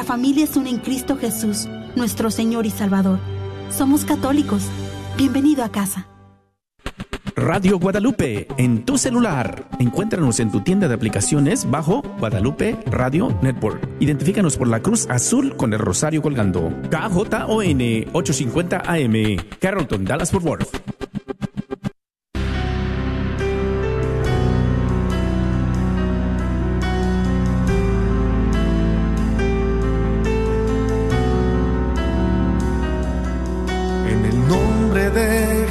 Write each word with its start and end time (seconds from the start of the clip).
Nuestra 0.00 0.16
familia 0.16 0.44
es 0.44 0.56
una 0.56 0.70
en 0.70 0.78
Cristo 0.78 1.18
Jesús, 1.18 1.68
nuestro 1.94 2.30
Señor 2.30 2.64
y 2.64 2.70
Salvador. 2.70 3.18
Somos 3.68 4.06
católicos. 4.06 4.62
Bienvenido 5.18 5.62
a 5.62 5.70
casa. 5.70 6.08
Radio 7.36 7.78
Guadalupe 7.78 8.48
en 8.56 8.86
tu 8.86 8.96
celular. 8.96 9.68
Encuéntranos 9.78 10.40
en 10.40 10.50
tu 10.50 10.62
tienda 10.62 10.88
de 10.88 10.94
aplicaciones 10.94 11.70
bajo 11.70 12.00
Guadalupe 12.18 12.78
Radio 12.86 13.38
Network. 13.42 13.86
Identifícanos 14.00 14.56
por 14.56 14.68
la 14.68 14.80
cruz 14.80 15.06
azul 15.10 15.54
con 15.54 15.74
el 15.74 15.78
rosario 15.78 16.22
colgando. 16.22 16.72
KJON 16.88 18.08
850 18.14 18.82
AM, 18.86 19.36
Carrollton, 19.60 20.06
Dallas 20.06 20.30
Fort 20.30 20.46
Worth. 20.46 20.89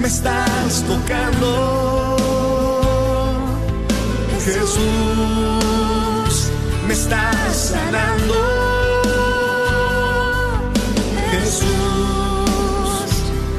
me 0.00 0.08
estás 0.08 0.84
tocando. 0.86 2.16
Jesús, 4.44 6.34
me 6.86 6.94
estás 6.94 7.56
sanando. 7.56 8.34
Jesús, 11.30 11.68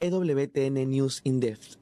EWTN 0.00 0.88
News 0.88 1.20
in 1.24 1.40
Depth. 1.40 1.76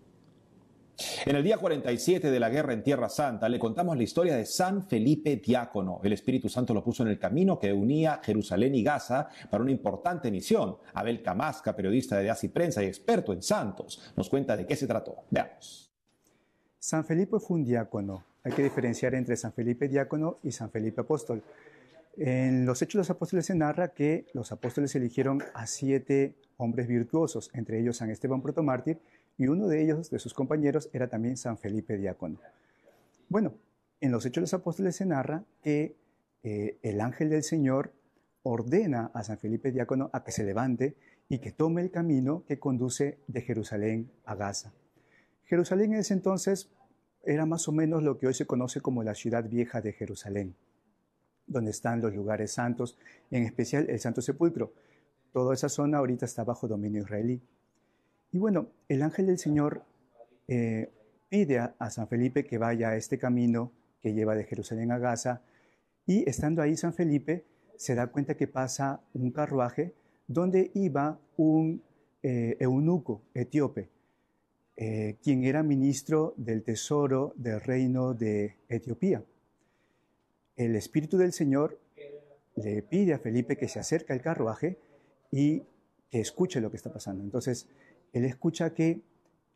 En 1.26 1.36
el 1.36 1.44
día 1.44 1.58
47 1.58 2.30
de 2.30 2.40
la 2.40 2.48
guerra 2.48 2.72
en 2.72 2.82
Tierra 2.82 3.10
Santa 3.10 3.48
le 3.50 3.58
contamos 3.58 3.94
la 3.94 4.02
historia 4.02 4.34
de 4.34 4.46
San 4.46 4.88
Felipe 4.88 5.36
Diácono. 5.36 6.00
El 6.02 6.14
Espíritu 6.14 6.48
Santo 6.48 6.72
lo 6.72 6.82
puso 6.82 7.02
en 7.02 7.10
el 7.10 7.18
camino 7.18 7.58
que 7.58 7.70
unía 7.70 8.20
Jerusalén 8.24 8.74
y 8.74 8.82
Gaza 8.82 9.28
para 9.50 9.62
una 9.62 9.72
importante 9.72 10.30
misión. 10.30 10.78
Abel 10.94 11.22
Camasca, 11.22 11.76
periodista 11.76 12.18
de 12.18 12.30
Asi 12.30 12.48
Prensa 12.48 12.82
y 12.82 12.86
experto 12.86 13.34
en 13.34 13.42
santos, 13.42 14.00
nos 14.16 14.30
cuenta 14.30 14.56
de 14.56 14.64
qué 14.64 14.76
se 14.76 14.86
trató. 14.86 15.24
Veamos. 15.30 15.92
San 16.78 17.04
Felipe 17.04 17.38
fue 17.38 17.58
un 17.58 17.64
diácono. 17.64 18.24
Hay 18.42 18.52
que 18.52 18.62
diferenciar 18.62 19.14
entre 19.14 19.36
San 19.36 19.52
Felipe 19.52 19.88
Diácono 19.88 20.38
y 20.42 20.52
San 20.52 20.70
Felipe 20.70 21.02
Apóstol. 21.02 21.42
En 22.16 22.64
los 22.64 22.80
Hechos 22.80 22.94
de 22.94 22.98
los 23.00 23.10
Apóstoles 23.10 23.44
se 23.44 23.54
narra 23.54 23.88
que 23.88 24.24
los 24.32 24.52
apóstoles 24.52 24.94
eligieron 24.94 25.42
a 25.52 25.66
siete 25.66 26.36
hombres 26.56 26.86
virtuosos, 26.86 27.50
entre 27.52 27.80
ellos 27.80 27.98
San 27.98 28.10
Esteban 28.10 28.42
protomártir, 28.42 29.00
y 29.38 29.48
uno 29.48 29.68
de 29.68 29.82
ellos, 29.82 30.10
de 30.10 30.18
sus 30.18 30.34
compañeros, 30.34 30.88
era 30.92 31.08
también 31.08 31.36
San 31.36 31.58
Felipe 31.58 31.96
Diácono. 31.96 32.38
Bueno, 33.28 33.54
en 34.00 34.12
los 34.12 34.24
Hechos 34.24 34.36
de 34.36 34.40
los 34.42 34.54
Apóstoles 34.54 34.96
se 34.96 35.06
narra 35.06 35.44
que 35.62 35.96
eh, 36.42 36.78
el 36.82 37.00
ángel 37.00 37.30
del 37.30 37.42
Señor 37.42 37.92
ordena 38.42 39.10
a 39.14 39.24
San 39.24 39.38
Felipe 39.38 39.72
Diácono 39.72 40.10
a 40.12 40.22
que 40.22 40.32
se 40.32 40.44
levante 40.44 40.96
y 41.28 41.38
que 41.38 41.50
tome 41.50 41.82
el 41.82 41.90
camino 41.90 42.44
que 42.46 42.58
conduce 42.58 43.18
de 43.26 43.42
Jerusalén 43.42 44.10
a 44.24 44.36
Gaza. 44.36 44.72
Jerusalén 45.44 45.94
en 45.94 46.00
ese 46.00 46.14
entonces 46.14 46.70
era 47.24 47.46
más 47.46 47.66
o 47.68 47.72
menos 47.72 48.02
lo 48.02 48.18
que 48.18 48.28
hoy 48.28 48.34
se 48.34 48.46
conoce 48.46 48.80
como 48.80 49.02
la 49.02 49.14
ciudad 49.14 49.48
vieja 49.48 49.80
de 49.80 49.92
Jerusalén, 49.92 50.54
donde 51.46 51.72
están 51.72 52.00
los 52.00 52.14
lugares 52.14 52.52
santos, 52.52 52.96
en 53.30 53.42
especial 53.42 53.90
el 53.90 53.98
Santo 53.98 54.22
Sepulcro. 54.22 54.72
Toda 55.36 55.52
esa 55.52 55.68
zona 55.68 55.98
ahorita 55.98 56.24
está 56.24 56.44
bajo 56.44 56.66
dominio 56.66 57.02
israelí. 57.02 57.42
Y 58.32 58.38
bueno, 58.38 58.68
el 58.88 59.02
ángel 59.02 59.26
del 59.26 59.36
Señor 59.36 59.82
eh, 60.48 60.90
pide 61.28 61.58
a, 61.58 61.90
San 61.90 62.08
Felipe 62.08 62.46
que 62.46 62.56
vaya 62.56 62.88
a 62.88 62.96
este 62.96 63.18
camino 63.18 63.70
que 64.00 64.14
lleva 64.14 64.34
de 64.34 64.44
Jerusalén 64.44 64.92
a 64.92 64.98
Gaza, 64.98 65.42
y 66.06 66.26
estando 66.26 66.62
ahí 66.62 66.74
San 66.74 66.94
Felipe 66.94 67.44
se 67.76 67.94
da 67.94 68.06
cuenta 68.06 68.34
que 68.34 68.48
pasa 68.48 69.02
un 69.12 69.30
carruaje 69.30 69.92
donde 70.26 70.70
iba 70.72 71.20
un 71.36 71.82
eh, 72.22 72.56
eunuco 72.58 73.20
etíope, 73.34 73.90
eh, 74.74 75.18
quien 75.22 75.44
era 75.44 75.62
ministro 75.62 76.32
del 76.38 76.62
tesoro 76.62 77.34
del 77.36 77.60
reino 77.60 78.14
de 78.14 78.56
Etiopía. 78.70 79.22
El 80.56 80.76
Espíritu 80.76 81.18
del 81.18 81.34
Señor 81.34 81.78
le 82.54 82.80
pide 82.80 83.12
a 83.12 83.18
Felipe 83.18 83.58
que 83.58 83.68
se 83.68 83.78
acerque 83.78 84.14
al 84.14 84.22
carruaje 84.22 84.78
y 85.30 85.62
que 86.10 86.20
escuche 86.20 86.60
lo 86.60 86.70
que 86.70 86.76
está 86.76 86.92
pasando. 86.92 87.22
Entonces, 87.22 87.68
él 88.12 88.24
escucha 88.24 88.72
que 88.74 89.02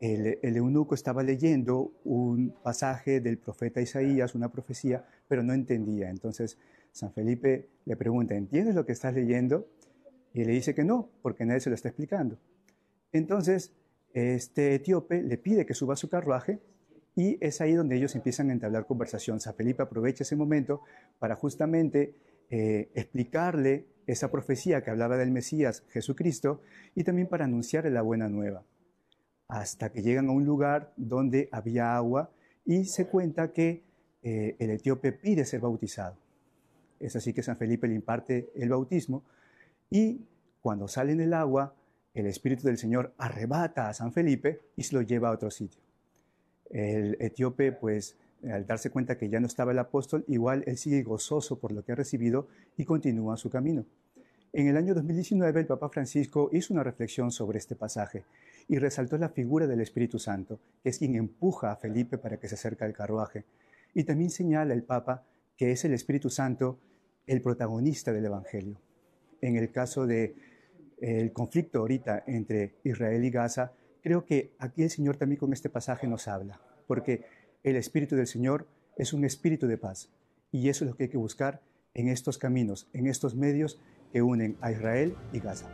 el, 0.00 0.56
eunuco 0.56 0.94
estaba 0.94 1.22
leyendo 1.22 1.92
un 2.04 2.54
pasaje 2.62 3.20
del 3.20 3.38
profeta 3.38 3.80
Isaías, 3.80 4.34
una 4.34 4.50
profecía, 4.50 5.04
pero 5.28 5.42
no 5.42 5.52
entendía. 5.52 6.08
Entonces, 6.08 6.58
San 6.90 7.12
Felipe 7.12 7.68
le 7.84 7.96
pregunta, 7.96 8.34
¿entiendes 8.34 8.74
lo 8.74 8.86
que 8.86 8.92
estás 8.92 9.14
leyendo? 9.14 9.68
Y 10.32 10.44
le 10.44 10.52
dice 10.52 10.74
que 10.74 10.84
no, 10.84 11.10
porque 11.22 11.44
nadie 11.44 11.60
se 11.60 11.70
lo 11.70 11.74
está 11.74 11.88
explicando. 11.88 12.38
Entonces, 13.12 13.72
este 14.12 14.74
etíope 14.74 15.22
le 15.22 15.36
pide 15.36 15.66
que 15.66 15.74
suba 15.74 15.94
a 15.94 15.96
su 15.96 16.08
carruaje 16.08 16.60
y 17.14 17.36
es 17.44 17.60
ahí 17.60 17.74
donde 17.74 17.96
ellos 17.96 18.14
empiezan 18.14 18.50
a 18.50 18.52
entablar 18.52 18.86
conversación. 18.86 19.40
San 19.40 19.54
Felipe 19.54 19.82
aprovecha 19.82 20.22
ese 20.22 20.36
momento 20.36 20.80
para 21.18 21.36
justamente 21.36 22.14
eh, 22.48 22.90
explicarle 22.94 23.86
esa 24.10 24.30
profecía 24.30 24.82
que 24.82 24.90
hablaba 24.90 25.16
del 25.16 25.30
Mesías 25.30 25.84
Jesucristo 25.90 26.60
y 26.94 27.04
también 27.04 27.28
para 27.28 27.44
anunciarle 27.44 27.90
la 27.90 28.02
buena 28.02 28.28
nueva. 28.28 28.64
Hasta 29.48 29.90
que 29.90 30.02
llegan 30.02 30.28
a 30.28 30.32
un 30.32 30.44
lugar 30.44 30.92
donde 30.96 31.48
había 31.52 31.96
agua 31.96 32.30
y 32.64 32.84
se 32.84 33.06
cuenta 33.06 33.52
que 33.52 33.82
eh, 34.22 34.56
el 34.58 34.70
etíope 34.70 35.12
pide 35.12 35.44
ser 35.44 35.60
bautizado. 35.60 36.16
Es 36.98 37.16
así 37.16 37.32
que 37.32 37.42
San 37.42 37.56
Felipe 37.56 37.88
le 37.88 37.94
imparte 37.94 38.50
el 38.54 38.68
bautismo 38.68 39.24
y 39.90 40.26
cuando 40.60 40.88
sale 40.88 41.12
en 41.12 41.20
el 41.20 41.32
agua, 41.32 41.74
el 42.12 42.26
Espíritu 42.26 42.66
del 42.66 42.76
Señor 42.76 43.14
arrebata 43.16 43.88
a 43.88 43.94
San 43.94 44.12
Felipe 44.12 44.60
y 44.76 44.82
se 44.82 44.94
lo 44.94 45.02
lleva 45.02 45.28
a 45.28 45.32
otro 45.32 45.50
sitio. 45.50 45.80
El 46.68 47.16
etíope, 47.20 47.72
pues, 47.72 48.16
al 48.48 48.66
darse 48.66 48.90
cuenta 48.90 49.16
que 49.16 49.28
ya 49.28 49.40
no 49.40 49.46
estaba 49.46 49.72
el 49.72 49.78
apóstol, 49.78 50.24
igual 50.28 50.64
él 50.66 50.76
sigue 50.76 51.02
gozoso 51.02 51.58
por 51.58 51.72
lo 51.72 51.84
que 51.84 51.92
ha 51.92 51.94
recibido 51.94 52.48
y 52.76 52.84
continúa 52.84 53.36
su 53.36 53.50
camino. 53.50 53.84
En 54.52 54.66
el 54.66 54.76
año 54.76 54.94
2019 54.94 55.60
el 55.60 55.66
Papa 55.66 55.88
Francisco 55.90 56.50
hizo 56.52 56.74
una 56.74 56.82
reflexión 56.82 57.30
sobre 57.30 57.58
este 57.58 57.76
pasaje 57.76 58.24
y 58.66 58.78
resaltó 58.78 59.16
la 59.16 59.28
figura 59.28 59.68
del 59.68 59.80
Espíritu 59.80 60.18
Santo, 60.18 60.58
que 60.82 60.88
es 60.88 60.98
quien 60.98 61.14
empuja 61.14 61.70
a 61.70 61.76
Felipe 61.76 62.18
para 62.18 62.36
que 62.36 62.48
se 62.48 62.56
acerque 62.56 62.82
al 62.82 62.92
carruaje. 62.92 63.44
Y 63.94 64.02
también 64.02 64.30
señala 64.30 64.74
el 64.74 64.82
Papa 64.82 65.24
que 65.56 65.70
es 65.70 65.84
el 65.84 65.92
Espíritu 65.92 66.30
Santo 66.30 66.80
el 67.28 67.42
protagonista 67.42 68.12
del 68.12 68.24
Evangelio. 68.24 68.80
En 69.40 69.56
el 69.56 69.70
caso 69.70 70.08
de 70.08 70.34
el 71.00 71.32
conflicto 71.32 71.78
ahorita 71.78 72.24
entre 72.26 72.74
Israel 72.82 73.24
y 73.24 73.30
Gaza, 73.30 73.72
creo 74.02 74.24
que 74.24 74.50
aquí 74.58 74.82
el 74.82 74.90
Señor 74.90 75.16
también 75.16 75.38
con 75.38 75.52
este 75.52 75.70
pasaje 75.70 76.08
nos 76.08 76.26
habla, 76.26 76.60
porque 76.88 77.24
el 77.62 77.76
Espíritu 77.76 78.16
del 78.16 78.26
Señor 78.26 78.66
es 78.96 79.12
un 79.12 79.24
espíritu 79.24 79.68
de 79.68 79.78
paz 79.78 80.10
y 80.50 80.68
eso 80.68 80.84
es 80.84 80.90
lo 80.90 80.96
que 80.96 81.04
hay 81.04 81.08
que 81.08 81.16
buscar 81.16 81.60
en 81.94 82.08
estos 82.08 82.36
caminos, 82.36 82.88
en 82.92 83.06
estos 83.06 83.34
medios 83.36 83.78
que 84.12 84.22
unen 84.22 84.56
a 84.60 84.72
Israel 84.72 85.14
y 85.32 85.40
Gaza. 85.40 85.66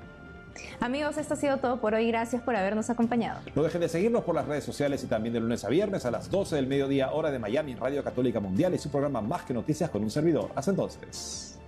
Amigos, 0.81 1.19
esto 1.19 1.35
ha 1.35 1.37
sido 1.37 1.59
todo 1.59 1.81
por 1.81 1.95
hoy. 1.95 2.09
Gracias 2.09 2.43
por 2.43 2.57
habernos 2.57 2.89
acompañado. 2.91 3.41
No 3.55 3.63
dejen 3.63 3.81
de 3.81 3.89
seguirnos 3.89 4.25
por 4.25 4.35
las 4.35 4.47
redes 4.47 4.65
sociales 4.65 5.03
y 5.05 5.07
también 5.07 5.33
de 5.35 5.41
lunes 5.41 5.65
a 5.65 5.69
viernes 5.69 6.07
a 6.07 6.11
las 6.11 6.31
12 6.31 6.57
del 6.57 6.67
mediodía, 6.67 7.13
hora 7.13 7.31
de 7.31 7.39
Miami, 7.39 7.73
en 7.73 7.79
Radio 7.79 8.03
Católica 8.03 8.41
Mundial 8.41 8.75
y 8.75 8.79
su 8.79 8.91
programa 8.91 9.21
Más 9.21 9.43
que 9.43 9.55
Noticias 9.55 9.91
con 9.91 10.03
un 10.03 10.11
servidor. 10.11 10.51
Hasta 10.55 10.71
entonces. 10.71 11.59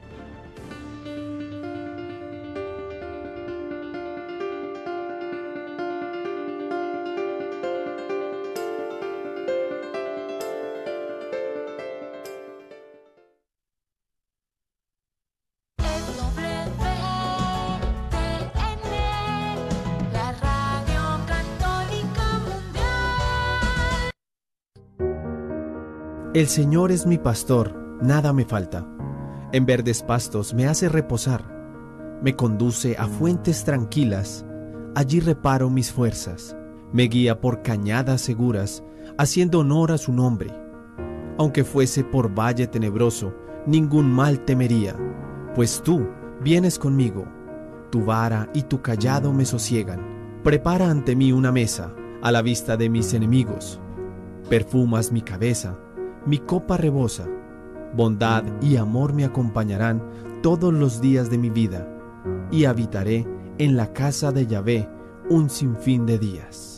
El 26.39 26.47
Señor 26.47 26.93
es 26.93 27.05
mi 27.05 27.19
pastor, 27.19 27.99
nada 28.01 28.33
me 28.33 28.45
falta. 28.45 28.87
En 29.51 29.67
verdes 29.67 30.05
pastos 30.05 30.55
me 30.55 30.69
hace 30.69 30.89
reposar. 30.89 31.43
Me 32.23 32.37
conduce 32.37 32.97
a 32.97 33.09
fuentes 33.09 33.65
tranquilas. 33.65 34.47
Allí 34.95 35.19
reparo 35.19 35.69
mis 35.69 35.91
fuerzas. 35.91 36.57
Me 36.93 37.09
guía 37.09 37.41
por 37.41 37.63
cañadas 37.63 38.21
seguras, 38.21 38.85
haciendo 39.19 39.59
honor 39.59 39.91
a 39.91 39.99
su 39.99 40.13
nombre. 40.13 40.55
Aunque 41.39 41.65
fuese 41.65 42.05
por 42.05 42.33
valle 42.33 42.69
tenebroso, 42.69 43.35
ningún 43.67 44.09
mal 44.09 44.45
temería, 44.45 44.95
pues 45.57 45.83
tú 45.83 46.07
vienes 46.41 46.79
conmigo. 46.79 47.27
Tu 47.91 48.05
vara 48.05 48.49
y 48.55 48.63
tu 48.63 48.81
callado 48.81 49.33
me 49.33 49.45
sosiegan. 49.45 50.41
Prepara 50.45 50.89
ante 50.89 51.17
mí 51.17 51.33
una 51.33 51.51
mesa, 51.51 51.93
a 52.23 52.31
la 52.31 52.43
vista 52.43 52.77
de 52.77 52.91
mis 52.91 53.13
enemigos. 53.13 53.81
Perfumas 54.49 55.11
mi 55.11 55.21
cabeza 55.21 55.77
mi 56.29 56.39
copa 56.39 56.77
rebosa. 56.77 57.27
Bondad 57.97 58.45
y 58.61 58.77
amor 58.77 59.15
me 59.15 59.25
acompañarán 59.25 60.03
todos 60.43 60.75
los 60.75 61.01
días 61.01 61.31
de 61.31 61.39
mi 61.39 61.49
vida, 61.49 61.89
y 62.51 62.67
habitaré 62.67 63.27
en 63.57 63.79
la 63.79 63.95
casa 63.95 64.31
de 64.31 64.47
Yahvé 64.47 64.89
un 65.31 65.49
sinfín 65.49 66.05
de 66.05 66.19
días. 66.19 66.78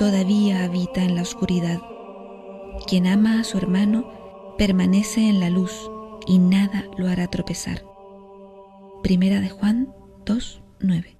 Todavía 0.00 0.64
habita 0.64 1.02
en 1.02 1.14
la 1.14 1.20
oscuridad. 1.20 1.78
Quien 2.86 3.06
ama 3.06 3.38
a 3.38 3.44
su 3.44 3.58
hermano 3.58 4.54
permanece 4.56 5.28
en 5.28 5.40
la 5.40 5.50
luz 5.50 5.90
y 6.26 6.38
nada 6.38 6.86
lo 6.96 7.06
hará 7.06 7.26
tropezar. 7.26 7.84
Primera 9.02 9.42
de 9.42 9.50
Juan 9.50 9.94
2.9 10.24 11.19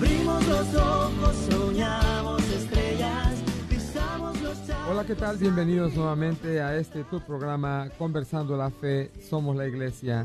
Abrimos 0.00 0.48
los 0.48 0.74
ojos, 0.76 1.36
soñamos 1.50 2.42
estrellas, 2.48 3.34
pisamos 3.68 4.40
los 4.40 4.56
Hola, 4.90 5.04
¿qué 5.04 5.14
tal? 5.14 5.36
Bienvenidos 5.36 5.94
nuevamente 5.94 6.62
a 6.62 6.74
este 6.78 7.04
tu 7.04 7.20
programa 7.20 7.90
Conversando 7.98 8.56
la 8.56 8.70
Fe, 8.70 9.10
Somos 9.28 9.54
la 9.54 9.68
Iglesia. 9.68 10.22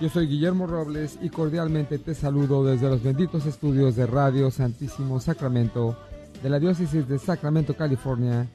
Yo 0.00 0.08
soy 0.10 0.28
Guillermo 0.28 0.68
Robles 0.68 1.18
y 1.20 1.28
cordialmente 1.28 1.98
te 1.98 2.14
saludo 2.14 2.64
desde 2.64 2.88
los 2.88 3.02
benditos 3.02 3.46
estudios 3.46 3.96
de 3.96 4.06
Radio 4.06 4.48
Santísimo 4.52 5.18
Sacramento 5.18 5.98
de 6.40 6.48
la 6.48 6.60
Diócesis 6.60 7.08
de 7.08 7.18
Sacramento, 7.18 7.74
California, 7.74 8.46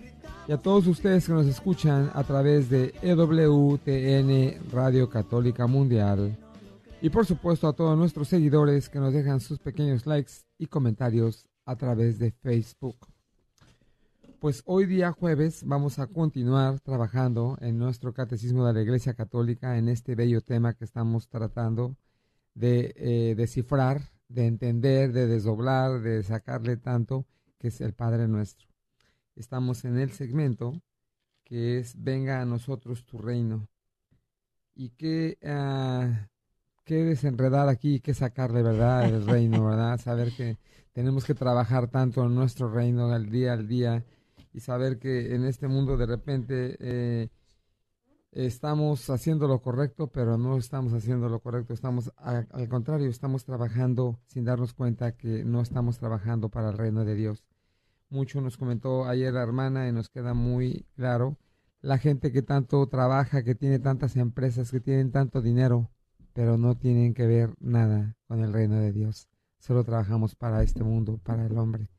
y 0.48 0.54
a 0.54 0.58
todos 0.58 0.88
ustedes 0.88 1.26
que 1.26 1.34
nos 1.34 1.48
escuchan 1.48 2.12
a 2.14 2.24
través 2.24 2.70
de 2.70 2.94
EWTN 3.02 4.72
Radio 4.72 5.10
Católica 5.10 5.68
Mundial. 5.68 6.38
Y 7.02 7.10
por 7.10 7.26
supuesto 7.26 7.68
a 7.68 7.74
todos 7.74 7.98
nuestros 7.98 8.30
seguidores 8.30 8.88
que 8.88 9.00
nos 9.00 9.14
dejan 9.14 9.42
sus 9.42 9.60
pequeños 9.60 10.06
likes 10.08 10.45
y 10.58 10.68
comentarios 10.68 11.48
a 11.66 11.76
través 11.76 12.20
de 12.20 12.32
Facebook. 12.32 13.08
Pues 14.40 14.62
hoy 14.66 14.86
día 14.86 15.12
jueves 15.12 15.64
vamos 15.66 15.98
a 15.98 16.08
continuar 16.08 16.80
trabajando 16.80 17.58
en 17.62 17.80
nuestro 17.80 18.14
Catecismo 18.14 18.66
de 18.66 18.74
la 18.74 18.82
Iglesia 18.82 19.14
Católica 19.14 19.78
en 19.78 19.90
este 19.90 20.16
bello 20.16 20.42
tema 20.42 20.74
que 20.74 20.86
estamos 20.86 21.28
tratando 21.28 21.96
de 22.54 22.94
eh, 22.96 23.36
descifrar, 23.36 24.02
de 24.28 24.48
entender, 24.48 25.14
de 25.14 25.28
desdoblar, 25.28 26.02
de 26.02 26.24
sacarle 26.24 26.78
tanto, 26.78 27.26
que 27.58 27.70
es 27.70 27.82
el 27.82 27.94
Padre 27.94 28.28
Nuestro. 28.28 28.68
Estamos 29.36 29.84
en 29.86 29.98
el 29.98 30.12
segmento 30.12 30.82
que 31.44 31.78
es 31.80 32.02
Venga 32.04 32.42
a 32.42 32.46
nosotros 32.46 33.06
tu 33.06 33.18
reino. 33.18 33.68
Y 34.74 34.90
que 34.90 35.38
uh, 35.42 36.14
que 36.86 37.04
desenredar 37.04 37.68
aquí, 37.68 38.00
que 38.00 38.14
sacarle, 38.14 38.62
¿verdad? 38.62 39.06
El 39.06 39.26
reino, 39.26 39.66
¿verdad? 39.66 40.00
Saber 40.00 40.32
que 40.32 40.58
tenemos 40.94 41.26
que 41.26 41.34
trabajar 41.34 41.90
tanto 41.90 42.24
en 42.24 42.36
nuestro 42.36 42.72
reino 42.72 43.12
al 43.12 43.30
día 43.30 43.54
al 43.54 43.68
día 43.68 44.06
y 44.54 44.60
saber 44.62 45.00
que 45.00 45.36
en 45.36 45.44
este 45.46 45.68
mundo 45.68 45.98
de 45.98 46.06
repente 46.06 46.78
eh, 46.80 47.30
estamos 48.32 49.10
haciendo 49.10 49.48
lo 49.48 49.62
correcto, 49.62 50.08
pero 50.08 50.38
no 50.38 50.58
estamos 50.58 50.94
haciendo 50.94 51.28
lo 51.28 51.40
correcto, 51.40 51.74
estamos 51.74 52.12
al 52.18 52.70
contrario, 52.70 53.10
estamos 53.10 53.46
trabajando 53.46 54.20
sin 54.28 54.46
darnos 54.46 54.74
cuenta 54.74 55.18
que 55.18 55.44
no 55.44 55.62
estamos 55.62 55.98
trabajando 55.98 56.50
para 56.50 56.70
el 56.70 56.78
reino 56.78 57.04
de 57.04 57.16
Dios. 57.16 57.44
Mucho 58.10 58.42
nos 58.42 58.58
comentó 58.58 59.06
ayer 59.06 59.34
la 59.34 59.42
hermana 59.42 59.90
y 59.90 59.92
nos 59.92 60.10
queda 60.10 60.34
muy 60.36 60.86
claro 60.96 61.38
la 61.82 61.98
gente 61.98 62.32
que 62.32 62.42
tanto 62.42 62.88
trabaja, 62.88 63.44
que 63.44 63.56
tiene 63.56 63.80
tantas 63.80 64.16
empresas, 64.16 64.72
que 64.72 64.80
tienen 64.80 65.12
tanto 65.12 65.42
dinero, 65.42 65.92
pero 66.36 66.58
no 66.58 66.76
tienen 66.76 67.14
que 67.14 67.26
ver 67.26 67.56
nada 67.62 68.18
con 68.28 68.44
el 68.44 68.52
reino 68.52 68.76
de 68.76 68.92
Dios. 68.92 69.30
Solo 69.58 69.86
trabajamos 69.86 70.36
para 70.36 70.62
este 70.64 70.84
mundo, 70.84 71.18
para 71.24 71.46
el 71.46 71.58
hombre. 71.58 71.90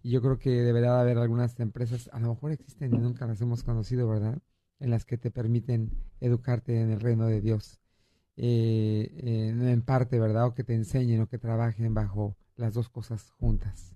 Y 0.00 0.12
yo 0.12 0.22
creo 0.22 0.38
que 0.38 0.50
deberá 0.50 1.00
haber 1.00 1.18
algunas 1.18 1.58
empresas, 1.58 2.08
a 2.12 2.20
lo 2.20 2.28
mejor 2.28 2.52
existen 2.52 2.94
y 2.94 2.98
nunca 2.98 3.26
las 3.26 3.40
hemos 3.40 3.64
conocido, 3.64 4.08
¿verdad? 4.08 4.38
En 4.78 4.90
las 4.90 5.04
que 5.04 5.18
te 5.18 5.32
permiten 5.32 5.90
educarte 6.20 6.80
en 6.80 6.92
el 6.92 7.00
reino 7.00 7.26
de 7.26 7.40
Dios. 7.40 7.80
Eh, 8.36 9.50
en 9.50 9.82
parte, 9.82 10.20
¿verdad? 10.20 10.46
O 10.46 10.54
que 10.54 10.62
te 10.62 10.74
enseñen 10.74 11.22
o 11.22 11.26
que 11.26 11.38
trabajen 11.38 11.94
bajo 11.94 12.36
las 12.54 12.74
dos 12.74 12.88
cosas 12.88 13.32
juntas. 13.32 13.92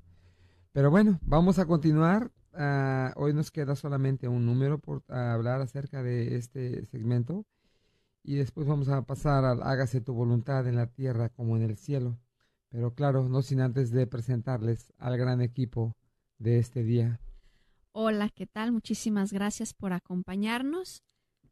Pero 0.73 0.91
bueno, 0.91 1.21
vamos 1.23 1.61
a 1.61 1.67
continuar. 1.67 2.33
Uh, 2.53 3.13
hoy 3.15 3.33
nos 3.33 3.53
queda 3.53 3.77
solamente 3.77 4.27
un 4.27 4.45
número 4.45 4.81
por 4.81 5.05
hablar 5.09 5.61
acerca 5.61 6.03
de 6.03 6.35
este 6.35 6.85
segmento 6.87 7.47
y 8.29 8.35
después 8.35 8.67
vamos 8.67 8.91
a 8.91 9.01
pasar 9.07 9.47
al 9.47 9.63
hágase 9.63 10.03
tu 10.03 10.13
voluntad 10.13 10.69
en 10.69 10.77
la 10.77 10.87
tierra 10.87 11.31
como 11.31 11.57
en 11.57 11.63
el 11.63 11.79
cielo. 11.79 12.19
Pero 12.69 12.95
claro, 12.95 13.27
no 13.27 13.41
sin 13.41 13.63
antes 13.63 13.91
de 13.91 14.07
presentarles 14.07 14.93
al 14.99 15.17
gran 15.17 15.41
equipo 15.41 15.97
de 16.37 16.59
este 16.59 16.83
día. 16.83 17.23
Hola, 17.93 18.29
¿qué 18.29 18.47
tal? 18.47 18.71
Muchísimas 18.71 19.33
gracias 19.33 19.73
por 19.73 19.95
acompañarnos. 19.95 21.03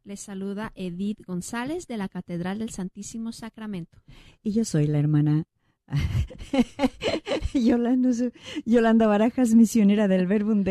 Les 0.03 0.19
saluda 0.19 0.71
Edith 0.75 1.25
González 1.25 1.87
de 1.87 1.97
la 1.97 2.09
Catedral 2.09 2.59
del 2.59 2.69
Santísimo 2.69 3.31
Sacramento. 3.31 4.03
Y 4.43 4.51
yo 4.51 4.63
soy 4.63 4.85
la 4.85 4.99
hermana 4.99 5.45
Yolanda, 8.65 9.07
Barajas, 9.07 9.55
misionera 9.55 10.07
del 10.07 10.27
Verbum. 10.27 10.63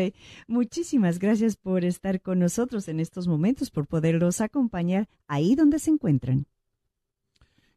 Muchísimas 0.47 1.19
gracias 1.19 1.55
por 1.55 1.85
estar 1.85 2.21
con 2.21 2.39
nosotros 2.39 2.87
en 2.87 2.99
estos 2.99 3.27
momentos, 3.27 3.71
por 3.71 3.87
poderlos 3.87 4.41
acompañar 4.41 5.07
ahí 5.27 5.55
donde 5.55 5.79
se 5.79 5.91
encuentran. 5.91 6.45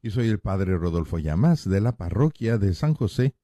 Y 0.02 0.10
soy 0.10 0.28
el 0.28 0.38
padre 0.38 0.76
Rodolfo 0.76 1.18
Llamas 1.18 1.68
de 1.68 1.80
la 1.80 1.96
parroquia 1.96 2.58
de 2.58 2.74
San 2.74 2.94
José, 2.94 3.34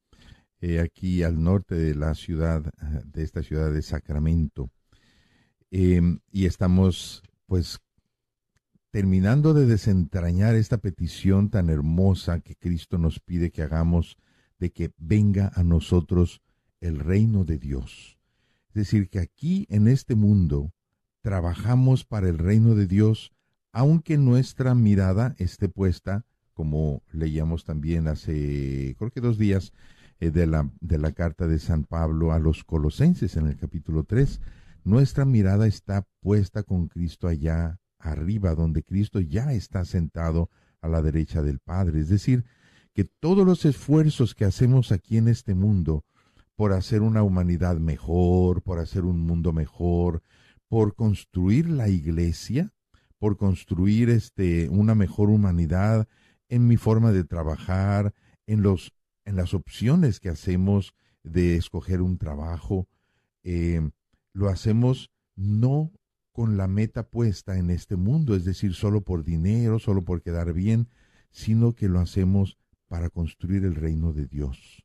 eh, 0.60 0.80
aquí 0.80 1.22
al 1.22 1.42
norte 1.42 1.74
de 1.74 1.94
la 1.94 2.14
ciudad, 2.14 2.72
de 3.04 3.22
esta 3.22 3.42
ciudad 3.42 3.70
de 3.72 3.82
Sacramento. 3.82 4.70
Eh, 5.70 6.00
y 6.30 6.46
estamos 6.46 7.22
pues 7.46 7.78
terminando 8.90 9.52
de 9.52 9.66
desentrañar 9.66 10.54
esta 10.54 10.78
petición 10.78 11.50
tan 11.50 11.68
hermosa 11.68 12.40
que 12.40 12.56
Cristo 12.56 12.96
nos 12.96 13.20
pide 13.20 13.50
que 13.50 13.62
hagamos 13.62 14.16
de 14.58 14.72
que 14.72 14.92
venga 14.98 15.52
a 15.54 15.62
nosotros 15.62 16.42
el 16.80 16.98
reino 16.98 17.44
de 17.44 17.58
Dios. 17.58 18.18
Es 18.68 18.74
decir, 18.74 19.08
que 19.08 19.20
aquí 19.20 19.66
en 19.70 19.88
este 19.88 20.14
mundo 20.14 20.72
trabajamos 21.22 22.04
para 22.04 22.28
el 22.28 22.38
reino 22.38 22.74
de 22.74 22.86
Dios, 22.86 23.32
aunque 23.72 24.18
nuestra 24.18 24.74
mirada 24.74 25.34
esté 25.38 25.68
puesta, 25.68 26.24
como 26.52 27.02
leíamos 27.12 27.64
también 27.64 28.08
hace, 28.08 28.94
creo 28.98 29.10
que 29.10 29.20
dos 29.20 29.38
días, 29.38 29.72
eh, 30.18 30.30
de, 30.30 30.46
la, 30.46 30.70
de 30.80 30.98
la 30.98 31.12
carta 31.12 31.46
de 31.46 31.58
San 31.58 31.84
Pablo 31.84 32.32
a 32.32 32.38
los 32.38 32.64
colosenses 32.64 33.36
en 33.36 33.46
el 33.46 33.56
capítulo 33.56 34.04
3, 34.04 34.40
nuestra 34.84 35.24
mirada 35.24 35.66
está 35.66 36.06
puesta 36.20 36.62
con 36.62 36.88
Cristo 36.88 37.28
allá 37.28 37.80
arriba, 37.98 38.54
donde 38.54 38.82
Cristo 38.82 39.20
ya 39.20 39.52
está 39.52 39.84
sentado 39.84 40.48
a 40.80 40.88
la 40.88 41.02
derecha 41.02 41.42
del 41.42 41.58
Padre. 41.58 42.00
Es 42.00 42.08
decir, 42.08 42.44
que 42.96 43.04
todos 43.04 43.44
los 43.44 43.66
esfuerzos 43.66 44.34
que 44.34 44.46
hacemos 44.46 44.90
aquí 44.90 45.18
en 45.18 45.28
este 45.28 45.54
mundo 45.54 46.06
por 46.54 46.72
hacer 46.72 47.02
una 47.02 47.22
humanidad 47.22 47.76
mejor, 47.76 48.62
por 48.62 48.78
hacer 48.78 49.04
un 49.04 49.20
mundo 49.20 49.52
mejor, 49.52 50.22
por 50.66 50.94
construir 50.94 51.68
la 51.68 51.90
iglesia, 51.90 52.72
por 53.18 53.36
construir 53.36 54.08
este 54.08 54.70
una 54.70 54.94
mejor 54.94 55.28
humanidad 55.28 56.08
en 56.48 56.66
mi 56.66 56.78
forma 56.78 57.12
de 57.12 57.24
trabajar, 57.24 58.14
en 58.46 58.62
los 58.62 58.94
en 59.26 59.36
las 59.36 59.52
opciones 59.52 60.18
que 60.18 60.30
hacemos 60.30 60.94
de 61.22 61.56
escoger 61.56 62.00
un 62.00 62.16
trabajo, 62.16 62.88
eh, 63.42 63.90
lo 64.32 64.48
hacemos 64.48 65.10
no 65.34 65.92
con 66.32 66.56
la 66.56 66.66
meta 66.66 67.02
puesta 67.02 67.58
en 67.58 67.68
este 67.68 67.96
mundo, 67.96 68.34
es 68.34 68.46
decir, 68.46 68.72
solo 68.72 69.02
por 69.02 69.22
dinero, 69.22 69.80
solo 69.80 70.02
por 70.02 70.22
quedar 70.22 70.54
bien, 70.54 70.88
sino 71.30 71.74
que 71.74 71.90
lo 71.90 72.00
hacemos 72.00 72.56
para 72.88 73.10
construir 73.10 73.64
el 73.64 73.74
reino 73.74 74.12
de 74.12 74.26
Dios. 74.26 74.84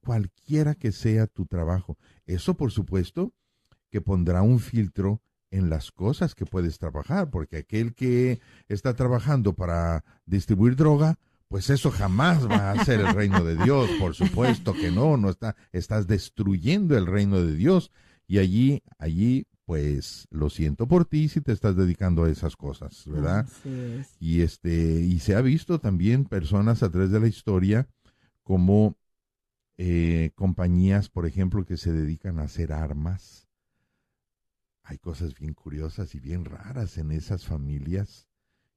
Cualquiera 0.00 0.74
que 0.74 0.92
sea 0.92 1.26
tu 1.26 1.46
trabajo. 1.46 1.96
Eso, 2.26 2.54
por 2.54 2.70
supuesto, 2.70 3.32
que 3.90 4.00
pondrá 4.00 4.42
un 4.42 4.58
filtro 4.58 5.22
en 5.50 5.70
las 5.70 5.92
cosas 5.92 6.34
que 6.34 6.46
puedes 6.46 6.78
trabajar, 6.78 7.30
porque 7.30 7.58
aquel 7.58 7.94
que 7.94 8.40
está 8.68 8.94
trabajando 8.94 9.54
para 9.54 10.04
distribuir 10.26 10.74
droga, 10.74 11.18
pues 11.46 11.70
eso 11.70 11.92
jamás 11.92 12.48
va 12.50 12.72
a 12.72 12.84
ser 12.84 13.00
el 13.00 13.14
reino 13.14 13.44
de 13.44 13.56
Dios, 13.56 13.88
por 14.00 14.14
supuesto 14.14 14.72
que 14.72 14.90
no, 14.90 15.16
no 15.16 15.30
está, 15.30 15.54
estás 15.70 16.08
destruyendo 16.08 16.98
el 16.98 17.06
reino 17.06 17.40
de 17.40 17.54
Dios 17.54 17.92
y 18.26 18.38
allí, 18.38 18.82
allí, 18.98 19.46
pues 19.64 20.26
lo 20.30 20.50
siento 20.50 20.86
por 20.86 21.06
ti 21.06 21.28
si 21.28 21.40
te 21.40 21.52
estás 21.52 21.76
dedicando 21.76 22.24
a 22.24 22.30
esas 22.30 22.56
cosas, 22.56 23.04
¿verdad? 23.06 23.48
Y 24.20 24.42
este, 24.42 25.00
y 25.00 25.20
se 25.20 25.34
ha 25.34 25.40
visto 25.40 25.78
también 25.78 26.24
personas 26.24 26.82
a 26.82 26.90
través 26.90 27.10
de 27.10 27.20
la 27.20 27.28
historia 27.28 27.88
como 28.42 28.96
eh, 29.78 30.30
compañías, 30.34 31.08
por 31.08 31.26
ejemplo, 31.26 31.64
que 31.64 31.76
se 31.76 31.92
dedican 31.92 32.38
a 32.38 32.44
hacer 32.44 32.72
armas 32.72 33.44
hay 34.84 34.98
cosas 34.98 35.34
bien 35.34 35.54
curiosas 35.54 36.14
y 36.14 36.20
bien 36.20 36.44
raras 36.44 36.98
en 36.98 37.10
esas 37.10 37.46
familias 37.46 38.28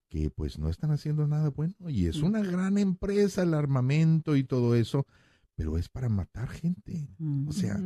que 0.08 0.30
pues 0.30 0.58
no 0.58 0.70
están 0.70 0.92
haciendo 0.92 1.28
nada 1.28 1.50
bueno 1.50 1.76
y 1.90 2.08
es 2.08 2.22
una 2.22 2.42
gran 2.42 2.78
empresa 2.78 3.44
el 3.44 3.54
armamento 3.54 4.38
y 4.38 4.46
todo 4.46 4.76
eso, 4.76 5.06
pero 5.56 5.78
es 5.78 5.90
para 5.90 6.08
matar 6.08 6.48
gente. 6.48 7.10
O 7.46 7.52
sea. 7.52 7.78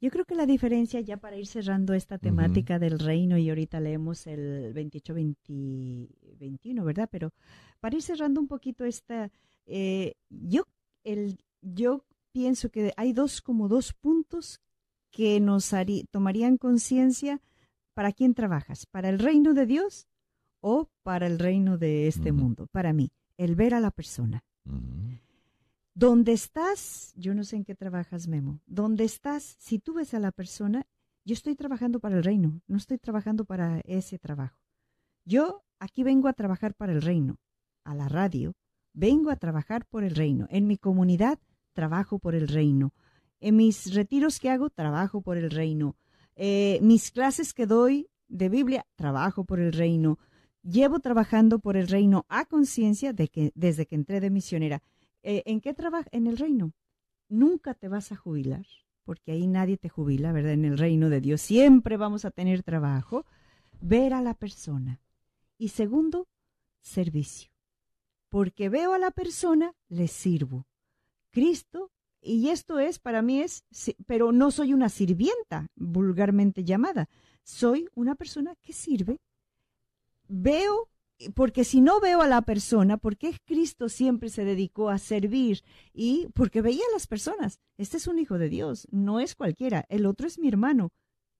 Yo 0.00 0.10
creo 0.10 0.24
que 0.24 0.34
la 0.34 0.46
diferencia 0.46 1.00
ya 1.00 1.18
para 1.18 1.36
ir 1.36 1.46
cerrando 1.46 1.92
esta 1.92 2.18
temática 2.18 2.78
del 2.78 2.98
reino 2.98 3.36
y 3.36 3.48
ahorita 3.50 3.80
leemos 3.80 4.26
el 4.26 4.72
28 4.72 5.14
21, 5.14 6.84
¿verdad? 6.84 7.08
Pero 7.10 7.32
para 7.80 7.96
ir 7.96 8.02
cerrando 8.02 8.40
un 8.40 8.48
poquito 8.48 8.84
esta 8.84 9.30
eh, 9.66 10.14
yo 10.30 10.66
el 11.04 11.38
yo 11.60 12.04
pienso 12.32 12.70
que 12.70 12.92
hay 12.96 13.12
dos 13.12 13.42
como 13.42 13.68
dos 13.68 13.92
puntos 13.92 14.60
que 15.10 15.40
nos 15.40 15.70
tomarían 16.10 16.56
conciencia 16.56 17.40
para 17.94 18.12
quién 18.12 18.34
trabajas, 18.34 18.86
para 18.86 19.08
el 19.08 19.18
reino 19.18 19.52
de 19.52 19.66
Dios 19.66 20.06
o 20.60 20.88
para 21.02 21.26
el 21.26 21.38
reino 21.38 21.78
de 21.78 22.06
este 22.06 22.32
mundo. 22.32 22.66
Para 22.70 22.92
mí, 22.92 23.10
el 23.36 23.56
ver 23.56 23.74
a 23.74 23.80
la 23.80 23.90
persona. 23.90 24.44
Donde 26.00 26.32
estás, 26.32 27.12
yo 27.14 27.34
no 27.34 27.44
sé 27.44 27.56
en 27.56 27.64
qué 27.64 27.74
trabajas, 27.74 28.26
Memo. 28.26 28.62
Donde 28.64 29.04
estás, 29.04 29.56
si 29.58 29.78
tú 29.78 29.92
ves 29.92 30.14
a 30.14 30.18
la 30.18 30.32
persona, 30.32 30.86
yo 31.26 31.34
estoy 31.34 31.56
trabajando 31.56 32.00
para 32.00 32.16
el 32.16 32.24
reino, 32.24 32.62
no 32.66 32.78
estoy 32.78 32.96
trabajando 32.96 33.44
para 33.44 33.80
ese 33.80 34.18
trabajo. 34.18 34.56
Yo 35.26 35.62
aquí 35.78 36.02
vengo 36.02 36.28
a 36.28 36.32
trabajar 36.32 36.72
para 36.72 36.94
el 36.94 37.02
reino, 37.02 37.36
a 37.84 37.94
la 37.94 38.08
radio, 38.08 38.54
vengo 38.94 39.28
a 39.28 39.36
trabajar 39.36 39.84
por 39.84 40.02
el 40.02 40.14
reino. 40.14 40.46
En 40.48 40.66
mi 40.66 40.78
comunidad 40.78 41.38
trabajo 41.74 42.18
por 42.18 42.34
el 42.34 42.48
reino. 42.48 42.94
En 43.38 43.56
mis 43.56 43.92
retiros 43.92 44.40
que 44.40 44.48
hago, 44.48 44.70
trabajo 44.70 45.20
por 45.20 45.36
el 45.36 45.50
reino. 45.50 45.96
Eh, 46.34 46.78
mis 46.80 47.10
clases 47.10 47.52
que 47.52 47.66
doy 47.66 48.08
de 48.26 48.48
Biblia, 48.48 48.86
trabajo 48.96 49.44
por 49.44 49.60
el 49.60 49.74
reino. 49.74 50.18
Llevo 50.62 51.00
trabajando 51.00 51.58
por 51.58 51.76
el 51.76 51.88
reino 51.88 52.24
a 52.30 52.46
conciencia 52.46 53.12
desde 53.12 53.86
que 53.86 53.94
entré 53.94 54.20
de 54.20 54.30
misionera. 54.30 54.82
Eh, 55.22 55.42
¿En 55.46 55.60
qué 55.60 55.74
trabajo? 55.74 56.08
En 56.12 56.26
el 56.26 56.38
reino. 56.38 56.72
Nunca 57.28 57.74
te 57.74 57.88
vas 57.88 58.12
a 58.12 58.16
jubilar, 58.16 58.66
porque 59.04 59.32
ahí 59.32 59.46
nadie 59.46 59.76
te 59.76 59.88
jubila, 59.88 60.32
¿verdad? 60.32 60.52
En 60.52 60.64
el 60.64 60.78
reino 60.78 61.08
de 61.08 61.20
Dios 61.20 61.40
siempre 61.40 61.96
vamos 61.96 62.24
a 62.24 62.30
tener 62.30 62.62
trabajo. 62.62 63.24
Ver 63.80 64.12
a 64.12 64.20
la 64.20 64.34
persona. 64.34 65.00
Y 65.56 65.68
segundo, 65.68 66.28
servicio. 66.80 67.50
Porque 68.28 68.68
veo 68.68 68.92
a 68.92 68.98
la 68.98 69.10
persona, 69.10 69.74
le 69.88 70.08
sirvo. 70.08 70.66
Cristo 71.30 71.90
y 72.22 72.50
esto 72.50 72.78
es, 72.78 72.98
para 72.98 73.22
mí 73.22 73.40
es, 73.40 73.64
pero 74.06 74.30
no 74.32 74.50
soy 74.50 74.74
una 74.74 74.88
sirvienta 74.90 75.68
vulgarmente 75.74 76.64
llamada, 76.64 77.08
soy 77.42 77.88
una 77.94 78.14
persona 78.14 78.54
que 78.62 78.72
sirve. 78.72 79.18
Veo, 80.28 80.88
porque 81.34 81.64
si 81.64 81.80
no 81.80 82.00
veo 82.00 82.22
a 82.22 82.28
la 82.28 82.42
persona, 82.42 82.96
porque 82.96 83.36
Cristo 83.44 83.88
siempre 83.88 84.28
se 84.28 84.44
dedicó 84.44 84.88
a 84.88 84.98
servir 84.98 85.62
y 85.92 86.28
porque 86.34 86.62
veía 86.62 86.82
a 86.88 86.92
las 86.92 87.06
personas. 87.06 87.60
Este 87.76 87.98
es 87.98 88.06
un 88.06 88.18
hijo 88.18 88.38
de 88.38 88.48
Dios, 88.48 88.88
no 88.90 89.20
es 89.20 89.34
cualquiera, 89.34 89.84
el 89.88 90.06
otro 90.06 90.26
es 90.26 90.38
mi 90.38 90.48
hermano. 90.48 90.90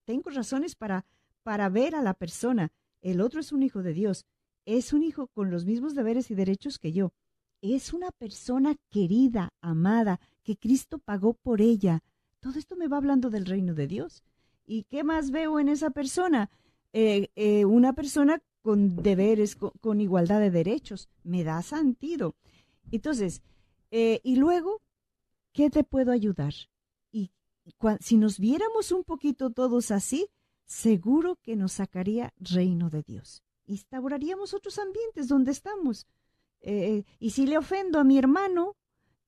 Tengo 0.05 0.29
razones 0.29 0.75
para, 0.75 1.05
para 1.43 1.69
ver 1.69 1.95
a 1.95 2.01
la 2.01 2.13
persona. 2.13 2.71
El 3.01 3.21
otro 3.21 3.39
es 3.39 3.51
un 3.51 3.63
hijo 3.63 3.81
de 3.81 3.93
Dios, 3.93 4.25
es 4.65 4.93
un 4.93 5.03
hijo 5.03 5.27
con 5.27 5.49
los 5.49 5.65
mismos 5.65 5.95
deberes 5.95 6.29
y 6.29 6.35
derechos 6.35 6.77
que 6.77 6.91
yo. 6.91 7.13
Es 7.61 7.93
una 7.93 8.11
persona 8.11 8.75
querida, 8.89 9.53
amada, 9.61 10.19
que 10.43 10.57
Cristo 10.57 10.99
pagó 10.99 11.33
por 11.33 11.61
ella. 11.61 12.03
Todo 12.39 12.59
esto 12.59 12.75
me 12.75 12.87
va 12.87 12.97
hablando 12.97 13.29
del 13.29 13.45
reino 13.45 13.73
de 13.73 13.87
Dios. 13.87 14.23
¿Y 14.65 14.83
qué 14.83 15.03
más 15.03 15.31
veo 15.31 15.59
en 15.59 15.69
esa 15.69 15.91
persona? 15.91 16.49
Eh, 16.93 17.29
eh, 17.35 17.65
una 17.65 17.93
persona 17.93 18.41
con 18.61 19.01
deberes, 19.01 19.55
con, 19.55 20.01
igualdad 20.01 20.39
de 20.39 20.51
derechos. 20.51 21.09
Me 21.23 21.43
da 21.43 21.61
sentido. 21.61 22.35
Entonces, 22.91 23.41
eh, 23.91 24.19
y 24.23 24.35
luego, 24.35 24.81
¿qué 25.53 25.69
te 25.69 25.83
puedo 25.83 26.11
ayudar? 26.11 26.53
Y 27.11 27.31
si 27.99 28.17
nos 28.17 28.39
viéramos 28.39 28.91
un 28.91 29.03
poquito 29.03 29.49
todos 29.49 29.91
así, 29.91 30.27
seguro 30.65 31.37
que 31.41 31.55
nos 31.55 31.73
sacaría 31.73 32.33
reino 32.39 32.89
de 32.89 33.03
Dios. 33.03 33.43
Instauraríamos 33.65 34.53
otros 34.53 34.77
ambientes 34.79 35.27
donde 35.27 35.51
estamos. 35.51 36.07
y 36.63 37.29
si 37.31 37.47
le 37.47 37.57
ofendo 37.57 37.99
a 37.99 38.03
mi 38.03 38.19
hermano, 38.19 38.75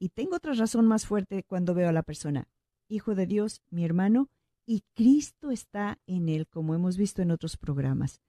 y 0.04 0.10
tengo 0.10 0.36
otra 0.36 0.54
razón 0.54 0.86
más 0.86 1.06
fuerte 1.06 1.44
cuando 1.44 1.74
veo 1.74 1.88
a 1.88 1.94
la 1.94 2.04
persona, 2.04 2.50
hijo 2.90 3.16
de 3.16 3.26
Dios, 3.26 3.62
mi 3.70 3.86
hermano, 3.86 4.30
y 4.66 4.84
Cristo 4.94 5.50
está 5.50 5.98
en 6.08 6.30
él, 6.30 6.48
como 6.48 6.76
hemos 6.76 6.98
visto 6.98 7.22
en 7.22 7.32
otros 7.32 7.58
programas. 7.58 8.22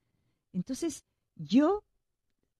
Entonces, 0.54 1.04
yo, 1.36 1.84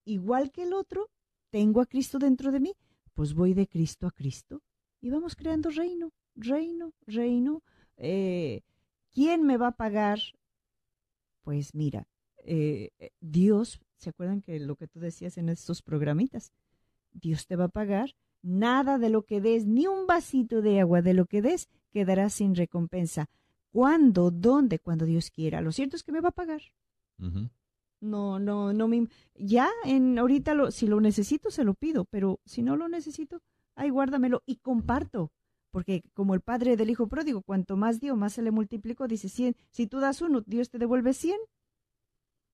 igual 0.05 0.51
que 0.51 0.64
el 0.64 0.74
otro, 0.74 1.11
tengo 1.49 1.80
a 1.80 1.86
Cristo 1.86 2.18
dentro 2.18 2.53
de 2.53 2.61
mí, 2.61 2.74
pues 3.14 3.32
voy 3.32 3.55
de 3.55 3.66
Cristo 3.66 4.07
a 4.07 4.11
Cristo 4.11 4.61
y 5.01 5.09
vamos 5.09 5.34
creando 5.34 5.70
reino, 5.70 6.12
reino, 6.34 6.92
reino. 7.07 7.62
Eh, 7.97 8.61
¿Quién 9.11 9.45
me 9.45 9.57
va 9.57 9.68
a 9.68 9.76
pagar? 9.76 10.18
Pues 11.42 11.74
mira, 11.74 12.07
eh, 12.38 12.90
Dios, 13.20 13.80
¿se 13.97 14.11
acuerdan 14.11 14.42
que 14.42 14.61
lo 14.61 14.76
que 14.76 14.88
tú 14.88 15.01
decías 15.01 15.38
en 15.38 15.49
estos 15.49 15.80
programitas? 15.80 16.53
Dios 17.12 17.47
te 17.47 17.57
va 17.57 17.64
a 17.64 17.68
pagar 17.68 18.14
Nada 18.45 18.99
de 18.99 19.09
lo 19.09 19.22
que 19.22 19.40
des, 19.40 19.64
ni 19.64 19.86
un 19.86 20.07
vasito 20.07 20.61
de 20.61 20.78
agua 20.78 21.01
de 21.01 21.14
lo 21.14 21.24
que 21.24 21.40
des, 21.40 21.70
quedará 21.90 22.28
sin 22.28 22.55
recompensa. 22.55 23.30
¿Cuándo? 23.70 24.30
¿Dónde? 24.30 24.78
Cuando 24.78 25.07
Dios 25.07 25.30
quiera. 25.30 25.62
Lo 25.62 25.72
cierto 25.72 25.97
es 25.97 26.03
que 26.03 26.12
me 26.12 26.20
va 26.20 26.28
a 26.28 26.32
pagar. 26.32 26.61
No, 28.05 28.38
no, 28.38 28.72
no 28.72 28.88
me... 28.88 29.09
Ya 29.34 29.68
en 29.84 30.18
ahorita 30.18 30.55
lo, 30.55 30.70
si 30.70 30.86
lo 30.86 31.00
necesito 31.00 31.50
se 31.50 31.64
lo 31.64 31.74
pido, 31.74 32.05
pero 32.05 32.40
si 32.44 32.62
no 32.62 32.76
lo 32.76 32.88
necesito, 32.88 33.40
ay, 33.74 33.90
guárdamelo 33.90 34.42
y 34.46 34.57
comparto. 34.57 35.32
Porque 35.70 36.02
como 36.14 36.34
el 36.34 36.40
padre 36.40 36.76
del 36.76 36.90
hijo 36.90 37.09
pródigo, 37.09 37.42
cuanto 37.42 37.76
más 37.76 38.00
dio, 38.00 38.14
más 38.16 38.34
se 38.34 38.42
le 38.42 38.50
multiplicó. 38.50 39.09
Dice, 39.09 39.28
cien, 39.28 39.57
si 39.70 39.86
tú 39.86 39.98
das 40.00 40.20
uno, 40.22 40.42
Dios 40.46 40.70
te 40.70 40.78
devuelve 40.78 41.14
cien. 41.14 41.38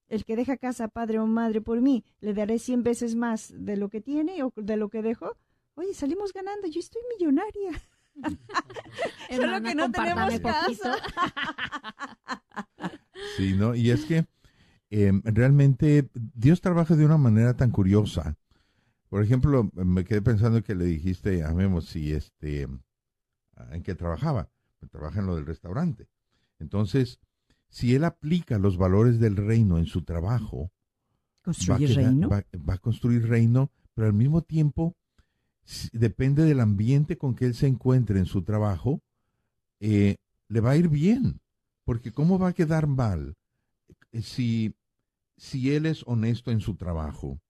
El 0.07 0.25
que 0.25 0.35
deja 0.35 0.57
casa, 0.57 0.87
padre 0.87 1.19
o 1.19 1.27
madre 1.27 1.61
por 1.61 1.81
mí, 1.81 2.03
le 2.19 2.33
daré 2.33 2.59
cien 2.59 2.83
veces 2.83 3.15
más 3.15 3.53
de 3.55 3.77
lo 3.77 3.89
que 3.89 4.01
tiene 4.01 4.43
o 4.43 4.51
de 4.55 4.75
lo 4.75 4.89
que 4.89 5.01
dejó 5.01 5.37
oye, 5.75 5.93
salimos 5.93 6.33
ganando, 6.33 6.67
yo 6.67 6.79
estoy 6.79 7.01
millonaria. 7.17 7.71
Solo 9.35 9.61
que 9.61 9.75
no 9.75 9.91
tenemos 9.91 10.39
casa. 10.39 10.97
sí, 13.37 13.53
¿no? 13.53 13.73
Y 13.75 13.89
es 13.91 14.05
que 14.05 14.25
em, 14.91 15.21
realmente 15.25 16.09
Dios 16.13 16.61
trabaja 16.61 16.95
de 16.95 17.05
una 17.05 17.17
manera 17.17 17.55
tan 17.55 17.71
curiosa. 17.71 18.37
Por 19.09 19.23
ejemplo, 19.23 19.69
me 19.73 20.05
quedé 20.05 20.21
pensando 20.21 20.63
que 20.63 20.75
le 20.75 20.85
dijiste 20.85 21.43
a 21.43 21.53
Memo 21.53 21.81
si 21.81 22.13
este 22.13 22.67
en 23.71 23.83
qué 23.83 23.95
trabajaba. 23.95 24.49
Trabaja 24.91 25.19
en 25.19 25.27
lo 25.27 25.35
del 25.35 25.45
restaurante. 25.45 26.07
Entonces, 26.59 27.19
si 27.69 27.95
él 27.95 28.03
aplica 28.03 28.57
los 28.57 28.77
valores 28.77 29.19
del 29.19 29.35
reino 29.37 29.77
en 29.77 29.85
su 29.85 30.03
trabajo, 30.03 30.71
¿Construir 31.41 31.95
reino? 31.95 32.29
va, 32.29 32.43
a 32.67 32.77
construir 32.77 33.27
reino, 33.27 33.71
pero 33.93 34.07
al 34.07 34.13
mismo 34.13 34.41
tiempo 34.41 34.95
depende 35.91 36.43
del 36.43 36.59
ambiente 36.59 37.17
con 37.17 37.35
que 37.35 37.45
él 37.45 37.55
se 37.55 37.67
encuentre 37.67 38.19
en 38.19 38.25
su 38.25 38.43
trabajo, 38.43 39.01
eh, 39.79 40.17
le 40.47 40.59
va 40.59 40.71
a 40.71 40.77
ir 40.77 40.89
bien. 40.89 41.39
Porque 41.83 42.11
¿cómo 42.11 42.37
va 42.37 42.49
a 42.49 42.53
quedar 42.53 42.87
mal 42.87 43.35
si, 44.21 44.75
si 45.41 45.73
él 45.73 45.85
es 45.85 46.03
honesto 46.05 46.51
en 46.51 46.61
su 46.61 46.75
trabajo? 46.75 47.41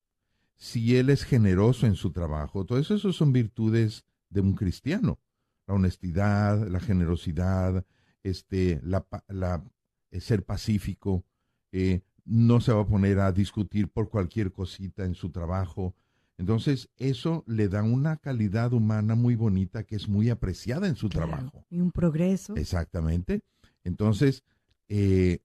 si 0.62 0.96
él 0.96 1.10
es 1.10 1.24
generoso 1.24 1.88
en 1.88 1.96
su 1.96 2.12
trabajo, 2.12 2.68
todo 2.68 2.78
eso, 2.78 3.12
son 3.12 3.34
virtudes 3.34 4.06
de 4.30 4.42
un 4.42 4.54
cristiano. 4.54 5.20
La 5.66 5.74
honestidad, 5.74 6.68
la 6.68 6.80
generosidad, 6.80 7.84
este, 8.22 8.80
la, 8.84 9.04
la 9.28 9.64
eh, 10.12 10.22
ser 10.22 10.46
pacífico, 10.46 11.26
eh, 11.72 12.02
no 12.26 12.62
se 12.62 12.74
va 12.74 12.82
a 12.82 12.86
poner 12.86 13.20
a 13.20 13.32
discutir 13.32 13.90
por 13.90 14.12
cualquier 14.12 14.52
cosita 14.52 15.04
en 15.04 15.16
su 15.16 15.32
trabajo. 15.32 15.96
Entonces, 16.38 16.92
eso 16.98 17.44
le 17.48 17.68
da 17.68 17.82
una 17.82 18.18
calidad 18.18 18.72
humana 18.72 19.16
muy 19.16 19.34
bonita 19.34 19.84
que 19.84 19.96
es 19.96 20.08
muy 20.08 20.30
apreciada 20.30 20.88
en 20.88 20.96
su 20.96 21.10
trabajo. 21.10 21.66
Y 21.72 21.80
un 21.80 21.92
progreso. 21.92 22.56
Exactamente. 22.56 23.42
Entonces, 23.84 24.44
eh, 24.90 25.40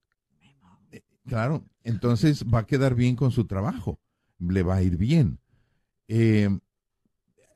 claro, 1.24 1.64
entonces 1.86 2.44
va 2.44 2.60
a 2.60 2.66
quedar 2.66 2.94
bien 2.96 3.14
con 3.14 3.30
su 3.30 3.46
trabajo, 3.46 4.00
le 4.38 4.62
va 4.64 4.76
a 4.76 4.82
ir 4.82 4.96
bien. 4.96 5.38
Eh, 6.08 6.50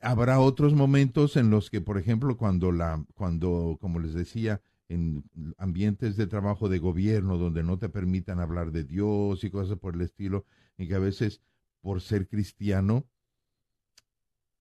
habrá 0.01 0.39
otros 0.41 0.73
momentos 0.73 1.37
en 1.37 1.51
los 1.51 1.69
que, 1.69 1.81
por 1.81 1.99
ejemplo, 1.99 2.37
cuando 2.37 2.71
la, 2.71 3.05
cuando, 3.15 3.77
como 3.81 3.99
les 3.99 4.15
decía, 4.15 4.63
en 4.89 5.25
ambientes 5.59 6.17
de 6.17 6.29
trabajo 6.29 6.69
de 6.69 6.79
gobierno 6.79 7.39
donde 7.39 7.65
no 7.65 7.79
te 7.79 7.89
permitan 7.89 8.39
hablar 8.39 8.71
de 8.71 8.85
Dios 8.85 9.43
y 9.43 9.51
cosas 9.51 9.79
por 9.79 9.97
el 9.97 10.03
estilo, 10.03 10.45
en 10.79 10.89
que 10.89 10.95
a 10.95 11.01
veces 11.01 11.41
por 11.81 12.01
ser 12.01 12.29
cristiano 12.29 13.07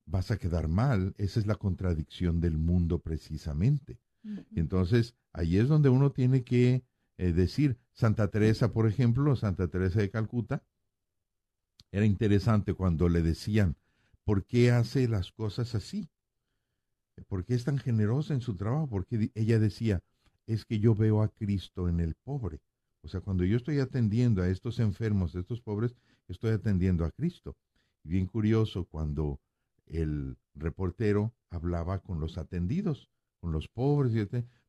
vas 0.06 0.32
a 0.32 0.38
quedar 0.38 0.68
mal. 0.68 1.14
Esa 1.18 1.40
es 1.40 1.46
la 1.46 1.56
contradicción 1.56 2.42
del 2.42 2.58
mundo 2.58 3.00
precisamente. 3.00 4.00
Entonces, 4.56 5.16
ahí 5.32 5.58
es 5.58 5.68
donde 5.68 5.90
uno 5.90 6.12
tiene 6.12 6.44
que 6.44 6.84
eh, 7.20 7.34
decir, 7.34 7.78
Santa 7.92 8.30
Teresa, 8.30 8.72
por 8.72 8.88
ejemplo, 8.88 9.36
Santa 9.36 9.68
Teresa 9.68 10.00
de 10.00 10.10
Calcuta, 10.10 10.64
era 11.92 12.06
interesante 12.06 12.74
cuando 12.74 13.10
le 13.10 13.22
decían, 13.22 13.76
¿por 14.24 14.46
qué 14.46 14.72
hace 14.72 15.10
las 15.10 15.34
cosas 15.34 15.76
así? 15.76 16.10
¿Por 17.28 17.44
qué 17.44 17.56
es 17.56 17.66
tan 17.66 17.78
generosa 17.78 18.34
en 18.34 18.40
su 18.40 18.56
trabajo? 18.56 18.88
Porque 18.88 19.32
ella 19.36 19.60
decía, 19.60 20.02
es 20.48 20.64
que 20.64 20.80
yo 20.80 20.96
veo 20.96 21.22
a 21.22 21.28
Cristo 21.28 21.90
en 21.90 22.00
el 22.00 22.16
pobre. 22.16 22.62
O 23.02 23.10
sea, 23.10 23.20
cuando 23.20 23.44
yo 23.44 23.58
estoy 23.58 23.80
atendiendo 23.80 24.42
a 24.42 24.48
estos 24.48 24.80
enfermos, 24.80 25.36
a 25.36 25.40
estos 25.40 25.60
pobres, 25.60 25.98
estoy 26.30 26.52
atendiendo 26.52 27.04
a 27.04 27.12
Cristo. 27.12 27.58
Bien 28.04 28.28
curioso, 28.28 28.86
cuando 28.86 29.42
el 29.88 30.38
reportero 30.56 31.34
hablaba 31.50 32.00
con 32.00 32.22
los 32.22 32.38
atendidos, 32.38 33.10
con 33.42 33.52
los 33.52 33.68
pobres, 33.68 34.16
y 34.16 34.20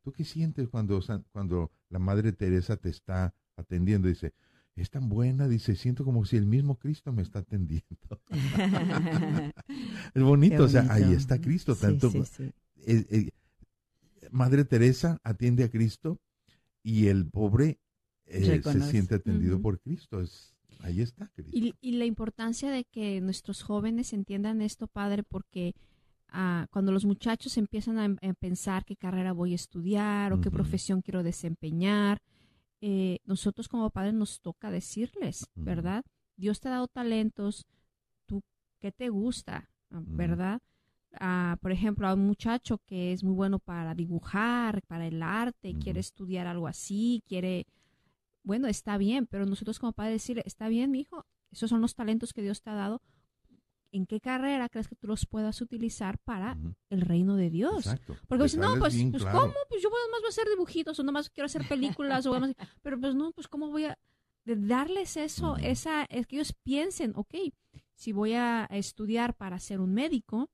¿tú 0.03 0.13
qué 0.13 0.25
sientes 0.25 0.69
cuando, 0.69 1.01
cuando 1.33 1.71
la 1.89 1.99
Madre 1.99 2.33
Teresa 2.33 2.77
te 2.77 2.89
está 2.89 3.35
atendiendo? 3.57 4.09
Dice, 4.09 4.33
es 4.77 4.91
tan 4.91 5.09
buena, 5.09 5.49
dice, 5.49 5.77
siento 5.77 6.05
como 6.05 6.25
si 6.25 6.37
el 6.37 6.47
mismo 6.47 6.79
Cristo 6.79 7.13
me 7.13 7.23
está 7.23 7.41
atendiendo. 7.41 7.85
es 10.15 10.23
bonito, 10.23 10.65
o 10.65 10.69
sea, 10.69 10.87
ahí 10.91 11.13
está 11.13 11.41
Cristo, 11.41 11.77
tanto. 11.77 12.11
Eh, 12.87 13.07
eh, 13.11 13.31
Madre 14.31 14.65
Teresa 14.65 15.19
atiende 15.23 15.65
a 15.65 15.71
Cristo 15.71 16.19
y 16.83 17.09
el 17.09 17.27
pobre 17.27 17.79
eh, 18.27 18.63
se 18.63 18.81
siente 18.83 19.17
atendido 19.17 19.61
por 19.61 19.81
Cristo. 19.81 20.21
Es, 20.21 20.55
ahí 20.81 21.03
está 21.03 21.29
Cristo. 21.35 21.57
Y, 21.57 21.75
y, 21.81 21.93
la 21.93 22.07
importancia 22.07 22.71
de 22.71 22.85
que 22.85 23.21
nuestros 23.21 23.63
jóvenes 23.63 24.13
entiendan 24.13 24.63
esto, 24.63 24.87
Padre, 24.87 25.25
porque 25.25 25.75
ah, 26.33 26.67
cuando 26.71 26.93
los 26.93 27.05
muchachos 27.05 27.57
empiezan 27.57 27.99
a, 27.99 28.35
pensar 28.35 28.85
qué 28.85 28.97
carrera 28.97 29.33
voy 29.33 29.53
a 29.53 29.57
estudiar 29.57 30.33
o 30.33 30.41
qué 30.41 30.51
profesión 30.51 31.03
quiero 31.03 31.23
desempeñar, 31.23 32.21
eh, 32.81 33.19
nosotros 33.25 33.69
como 33.69 33.91
padres 33.91 34.15
nos 34.15 34.41
toca 34.41 34.71
decirles, 34.71 35.47
¿verdad? 35.55 36.05
Dios 36.37 36.61
te 36.61 36.69
ha 36.69 36.73
dado 36.73 36.89
talentos, 36.89 37.67
tú, 38.27 38.43
¿qué 38.79 38.93
te 38.93 39.09
gusta? 39.09 39.69
¿Verdad? 39.91 40.61
por 41.61 41.73
ejemplo, 41.73 42.07
a 42.07 42.15
un 42.15 42.25
muchacho 42.25 42.79
que 42.87 43.13
es 43.13 43.25
muy 43.25 43.35
bueno 43.35 43.59
para 43.59 43.95
dibujar, 43.95 44.83
para 44.83 45.09
el 45.09 45.23
arte, 45.25 45.75
quiere 45.75 45.99
estudiar 45.99 46.47
algo 46.47 46.69
así, 46.69 47.23
quiere, 47.27 47.67
bueno, 48.45 48.69
está 48.69 48.97
bien, 48.97 49.27
pero 49.27 49.45
nosotros 49.45 49.81
como 49.81 49.93
padres 49.93 50.23
decirle, 50.23 50.45
está 50.47 50.69
bien, 50.69 50.91
mi 50.93 51.01
hijo, 51.01 51.27
esos 51.51 51.69
son 51.69 51.81
los 51.81 51.95
talentos 51.95 52.33
que 52.33 52.43
Dios 52.43 52.63
te 52.63 52.71
ha 52.71 52.75
dado. 52.75 53.03
¿En 53.93 54.07
qué 54.07 54.21
carrera 54.21 54.69
crees 54.69 54.89
que 54.89 54.95
tú 54.95 55.09
los 55.09 55.27
puedas 55.27 55.61
utilizar 55.61 56.19
para 56.19 56.57
el 56.91 57.01
reino 57.01 57.37
de 57.37 57.51
Dios? 57.51 57.89
Porque 58.29 58.49
si 58.49 58.57
no, 58.57 58.77
pues, 58.79 58.97
pues 59.11 59.25
¿cómo? 59.25 59.55
Pues 59.69 59.83
yo 59.83 59.91
más 59.91 60.21
voy 60.21 60.27
a 60.27 60.29
hacer 60.29 60.49
dibujitos 60.49 60.99
o 60.99 61.03
nomás 61.03 61.31
quiero 61.31 61.47
hacer 61.47 61.67
películas 61.67 62.27
o 62.27 62.33
pero 62.83 63.01
pues 63.01 63.15
no, 63.15 63.33
pues 63.33 63.49
¿cómo 63.49 63.71
voy 63.71 63.87
a 63.87 63.99
darles 64.45 65.17
eso, 65.17 65.57
esa, 65.57 66.05
es 66.05 66.27
que 66.27 66.37
ellos 66.37 66.55
piensen, 66.63 67.13
ok, 67.15 67.35
si 67.95 68.13
voy 68.13 68.35
a 68.35 68.67
estudiar 68.71 69.35
para 69.35 69.59
ser 69.59 69.81
un 69.81 69.93
médico, 69.93 70.51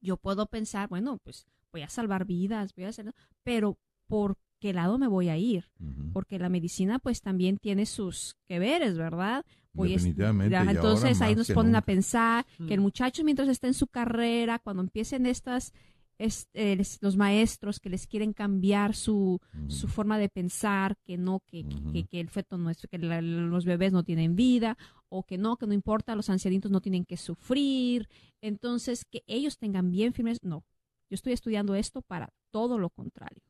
yo 0.00 0.16
puedo 0.16 0.46
pensar, 0.46 0.88
bueno, 0.88 1.18
pues 1.22 1.46
voy 1.72 1.82
a 1.82 1.88
salvar 1.88 2.24
vidas, 2.24 2.74
voy 2.74 2.84
a 2.84 2.88
hacer, 2.88 3.14
pero 3.42 3.78
¿por 4.06 4.36
qué 4.58 4.72
lado 4.72 4.98
me 4.98 5.06
voy 5.06 5.28
a 5.28 5.36
ir? 5.36 5.70
Porque 6.12 6.38
la 6.38 6.48
medicina 6.48 6.98
pues 6.98 7.20
también 7.20 7.58
tiene 7.58 7.86
sus 7.86 8.36
que 8.48 8.58
veres, 8.58 8.96
¿verdad? 8.96 9.44
Definitivamente. 9.74 10.56
entonces 10.56 11.20
ahí 11.20 11.34
nos 11.34 11.50
ponen 11.50 11.76
a 11.76 11.82
pensar 11.82 12.46
que 12.66 12.74
el 12.74 12.80
muchacho 12.80 13.24
mientras 13.24 13.48
está 13.48 13.66
en 13.66 13.74
su 13.74 13.86
carrera, 13.86 14.58
cuando 14.58 14.82
empiecen 14.82 15.26
estas 15.26 15.72
es, 16.18 16.48
eh, 16.54 16.80
los 17.00 17.16
maestros 17.16 17.80
que 17.80 17.90
les 17.90 18.06
quieren 18.06 18.32
cambiar 18.32 18.94
su, 18.94 19.40
su 19.68 19.88
forma 19.88 20.18
de 20.18 20.28
pensar, 20.28 20.96
que 21.04 21.16
no, 21.16 21.40
que, 21.46 21.64
que, 22.08 22.20
el 22.20 22.28
feto 22.30 22.56
no 22.56 22.70
es, 22.70 22.86
que 22.88 22.98
los 22.98 23.64
bebés 23.64 23.92
no 23.92 24.04
tienen 24.04 24.36
vida, 24.36 24.76
o 25.08 25.24
que 25.24 25.38
no, 25.38 25.56
que 25.56 25.66
no 25.66 25.74
importa, 25.74 26.14
los 26.14 26.30
ancianitos 26.30 26.70
no 26.70 26.80
tienen 26.80 27.04
que 27.04 27.16
sufrir. 27.16 28.08
Entonces, 28.40 29.04
que 29.04 29.22
ellos 29.26 29.58
tengan 29.58 29.90
bien 29.90 30.12
firmes, 30.12 30.38
no. 30.42 30.64
Yo 31.10 31.14
estoy 31.14 31.32
estudiando 31.32 31.74
esto 31.74 32.02
para 32.02 32.32
todo 32.50 32.78
lo 32.78 32.90
contrario, 32.90 33.42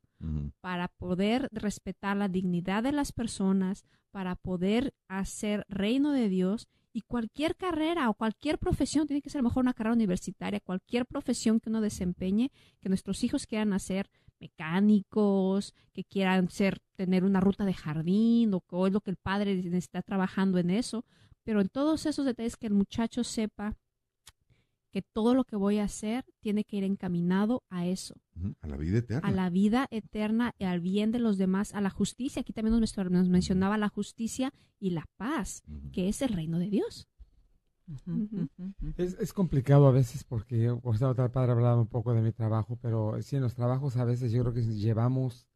para 0.60 0.88
poder 0.88 1.48
respetar 1.52 2.16
la 2.16 2.28
dignidad 2.28 2.82
de 2.82 2.92
las 2.92 3.12
personas, 3.12 3.84
para 4.10 4.36
poder 4.36 4.94
hacer 5.08 5.64
reino 5.68 6.12
de 6.12 6.28
Dios 6.28 6.68
y 6.92 7.00
cualquier 7.02 7.56
carrera 7.56 8.08
o 8.08 8.14
cualquier 8.14 8.58
profesión, 8.58 9.06
tiene 9.06 9.20
que 9.20 9.30
ser 9.30 9.42
mejor 9.42 9.62
una 9.64 9.74
carrera 9.74 9.94
universitaria, 9.94 10.60
cualquier 10.60 11.06
profesión 11.06 11.58
que 11.58 11.68
uno 11.68 11.80
desempeñe, 11.80 12.52
que 12.80 12.88
nuestros 12.88 13.24
hijos 13.24 13.46
quieran 13.46 13.72
hacer 13.72 14.08
mecánicos, 14.38 15.74
que 15.92 16.04
quieran 16.04 16.50
ser, 16.50 16.80
tener 16.94 17.24
una 17.24 17.40
ruta 17.40 17.64
de 17.64 17.74
jardín, 17.74 18.54
o 18.54 18.60
que 18.60 18.86
es 18.86 18.92
lo 18.92 19.00
que 19.00 19.10
el 19.10 19.16
padre 19.16 19.60
está 19.76 20.02
trabajando 20.02 20.58
en 20.58 20.70
eso, 20.70 21.04
pero 21.42 21.60
en 21.60 21.68
todos 21.68 22.06
esos 22.06 22.24
detalles 22.24 22.56
que 22.56 22.68
el 22.68 22.74
muchacho 22.74 23.24
sepa 23.24 23.76
que 24.94 25.02
todo 25.02 25.34
lo 25.34 25.42
que 25.42 25.56
voy 25.56 25.78
a 25.78 25.84
hacer 25.84 26.24
tiene 26.38 26.62
que 26.62 26.76
ir 26.76 26.84
encaminado 26.84 27.64
a 27.68 27.84
eso. 27.84 28.14
A 28.62 28.68
la 28.68 28.76
vida 28.76 28.98
eterna. 28.98 29.28
A 29.28 29.32
la 29.32 29.50
vida 29.50 29.88
eterna, 29.90 30.54
al 30.60 30.78
bien 30.78 31.10
de 31.10 31.18
los 31.18 31.36
demás, 31.36 31.74
a 31.74 31.80
la 31.80 31.90
justicia. 31.90 32.42
Aquí 32.42 32.52
también 32.52 32.78
nos, 32.78 33.28
mencionaba 33.28 33.76
la 33.76 33.88
justicia 33.88 34.52
y 34.78 34.90
la 34.90 35.04
paz, 35.16 35.64
que 35.92 36.08
es 36.08 36.22
el 36.22 36.28
reino 36.28 36.60
de 36.60 36.70
Dios. 36.70 37.08
es, 38.96 39.32
complicado 39.32 39.88
a 39.88 39.90
veces 39.90 40.22
porque, 40.22 40.70
o 40.70 40.94
sea, 40.94 41.08
otra 41.08 41.32
padre 41.32 41.50
hablaba 41.50 41.80
un 41.80 41.88
poco 41.88 42.14
de 42.14 42.22
mi 42.22 42.30
trabajo, 42.30 42.78
pero 42.80 43.20
sí, 43.20 43.34
en 43.34 43.42
los 43.42 43.56
trabajos 43.56 43.96
a 43.96 44.04
veces 44.04 44.30
yo 44.30 44.42
creo 44.42 44.54
que 44.54 44.62
llevamos, 44.62 45.48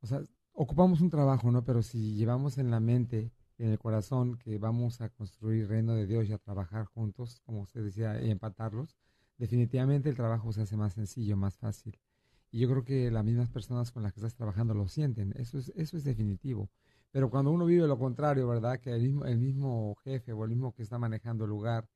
o 0.00 0.06
sea, 0.06 0.22
ocupamos 0.52 1.02
un 1.02 1.10
trabajo, 1.10 1.50
¿no? 1.50 1.66
Pero 1.66 1.82
si 1.82 2.14
llevamos 2.14 2.56
en 2.56 2.70
la 2.70 2.80
mente 2.80 3.30
en 3.60 3.70
el 3.70 3.78
corazón 3.78 4.38
que 4.38 4.58
vamos 4.58 5.00
a 5.02 5.10
construir 5.10 5.68
reino 5.68 5.94
de 5.94 6.06
Dios 6.06 6.28
y 6.28 6.32
a 6.32 6.38
trabajar 6.38 6.86
juntos, 6.86 7.40
como 7.44 7.60
usted 7.60 7.84
decía, 7.84 8.20
y 8.22 8.30
empatarlos, 8.30 8.96
definitivamente 9.36 10.08
el 10.08 10.16
trabajo 10.16 10.52
se 10.52 10.62
hace 10.62 10.76
más 10.76 10.94
sencillo, 10.94 11.36
más 11.36 11.58
fácil. 11.58 11.98
Y 12.50 12.58
yo 12.60 12.70
creo 12.70 12.84
que 12.84 13.10
las 13.10 13.24
mismas 13.24 13.50
personas 13.50 13.92
con 13.92 14.02
las 14.02 14.12
que 14.12 14.20
estás 14.20 14.34
trabajando 14.34 14.72
lo 14.74 14.88
sienten, 14.88 15.34
eso 15.36 15.58
es, 15.58 15.72
eso 15.76 15.96
es 15.98 16.04
definitivo. 16.04 16.70
Pero 17.10 17.28
cuando 17.28 17.50
uno 17.50 17.66
vive 17.66 17.86
lo 17.86 17.98
contrario, 17.98 18.48
¿verdad? 18.48 18.80
Que 18.80 18.92
el 18.92 19.02
mismo, 19.02 19.24
el 19.26 19.38
mismo 19.38 19.94
jefe 20.04 20.32
o 20.32 20.44
el 20.44 20.50
mismo 20.50 20.72
que 20.72 20.82
está 20.82 20.98
manejando 20.98 21.44
el 21.44 21.50
lugar 21.50 21.86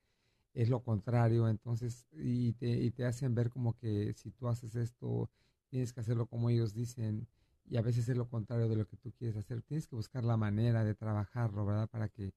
es 0.53 0.69
lo 0.69 0.83
contrario, 0.83 1.49
entonces, 1.49 2.07
y 2.13 2.53
te, 2.55 2.69
y 2.69 2.91
te 2.91 3.07
hacen 3.07 3.35
ver 3.35 3.51
como 3.51 3.75
que 3.75 4.13
si 4.15 4.31
tú 4.31 4.49
haces 4.49 4.75
esto, 4.77 5.31
tienes 5.69 5.93
que 5.93 6.01
hacerlo 6.01 6.27
como 6.27 6.51
ellos 6.51 6.75
dicen, 6.75 7.27
y 7.67 7.77
a 7.77 7.83
veces 7.83 8.09
es 8.09 8.17
lo 8.17 8.29
contrario 8.29 8.69
de 8.69 8.77
lo 8.77 8.87
que 8.87 8.97
tú 8.97 9.13
quieres 9.13 9.37
hacer. 9.37 9.63
Tienes 9.63 9.87
que 9.87 9.97
buscar 9.97 10.25
la 10.25 10.37
manera 10.37 10.85
de 10.85 10.95
trabajarlo, 10.95 11.65
¿verdad? 11.65 11.89
Para 11.89 12.09
que 12.09 12.33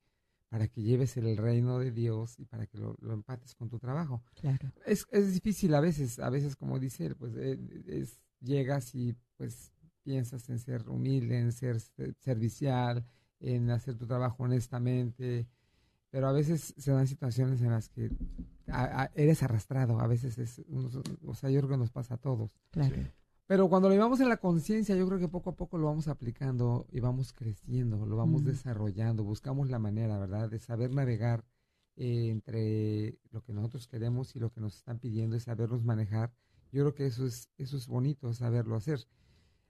para 0.50 0.68
que 0.68 0.82
lleves 0.82 1.18
el 1.18 1.36
reino 1.38 1.80
de 1.80 1.92
Dios 1.92 2.40
y 2.40 2.46
para 2.46 2.68
que 2.68 2.78
lo, 2.78 2.96
empates 3.02 3.54
con 3.56 3.70
tu 3.70 3.80
trabajo. 3.80 4.24
Claro. 4.40 4.72
Es, 4.86 5.06
es 5.12 5.34
difícil 5.34 5.74
a 5.76 5.82
veces, 5.82 6.20
a 6.20 6.30
veces 6.30 6.56
como 6.56 6.80
dice 6.80 7.08
él, 7.08 7.16
pues 7.16 7.34
eh, 7.36 7.60
es, 7.88 8.20
llegas 8.40 8.96
y 8.96 9.14
pues 9.36 9.74
piensas 10.04 10.48
en 10.50 10.60
ser 10.60 10.88
humilde, 10.90 11.38
en 11.38 11.52
ser 11.52 11.82
servicial, 12.20 13.06
en 13.40 13.70
hacer 13.72 13.96
tu 13.96 14.08
trabajo 14.08 14.44
honestamente, 14.44 15.48
pero 16.10 16.30
a 16.30 16.32
veces 16.32 16.74
se 16.78 16.92
dan 16.92 17.08
situaciones 17.08 17.62
en 17.62 17.72
las 17.72 17.90
que 17.90 18.10
eres 19.16 19.44
arrastrado, 19.44 20.00
a 20.00 20.08
veces 20.08 20.38
es, 20.38 20.62
o 21.26 21.34
sea, 21.36 21.50
yo 21.50 21.60
creo 21.60 21.72
que 21.72 21.78
nos 21.78 21.92
pasa 21.92 22.16
a 22.16 22.18
todos. 22.18 22.52
Claro. 22.72 22.96
Pero 23.48 23.70
cuando 23.70 23.88
lo 23.88 23.94
llevamos 23.96 24.20
en 24.20 24.28
la 24.28 24.38
conciencia, 24.38 24.96
yo 24.96 25.08
creo 25.08 25.20
que 25.20 25.30
poco 25.30 25.52
a 25.52 25.56
poco 25.56 25.78
lo 25.78 25.86
vamos 25.88 26.10
aplicando 26.10 26.86
y 26.92 27.00
vamos 27.00 27.32
creciendo, 27.32 28.06
lo 28.06 28.18
vamos 28.18 28.44
desarrollando, 28.44 29.24
buscamos 29.24 29.70
la 29.70 29.80
manera, 29.80 30.20
¿verdad?, 30.20 30.50
de 30.50 30.60
saber 30.60 30.92
navegar 30.92 31.46
eh, 31.96 32.28
entre 32.30 33.18
lo 33.32 33.42
que 33.44 33.54
nosotros 33.54 33.88
queremos 33.88 34.36
y 34.36 34.40
lo 34.40 34.52
que 34.52 34.60
nos 34.60 34.76
están 34.76 35.00
pidiendo 35.00 35.38
es 35.38 35.44
sabernos 35.44 35.84
manejar. 35.84 36.34
Yo 36.74 36.84
creo 36.84 36.94
que 36.94 37.06
eso 37.08 37.26
es, 37.26 37.50
eso 37.58 37.78
es 37.78 37.88
bonito, 37.88 38.34
saberlo 38.34 38.76
hacer. 38.76 39.08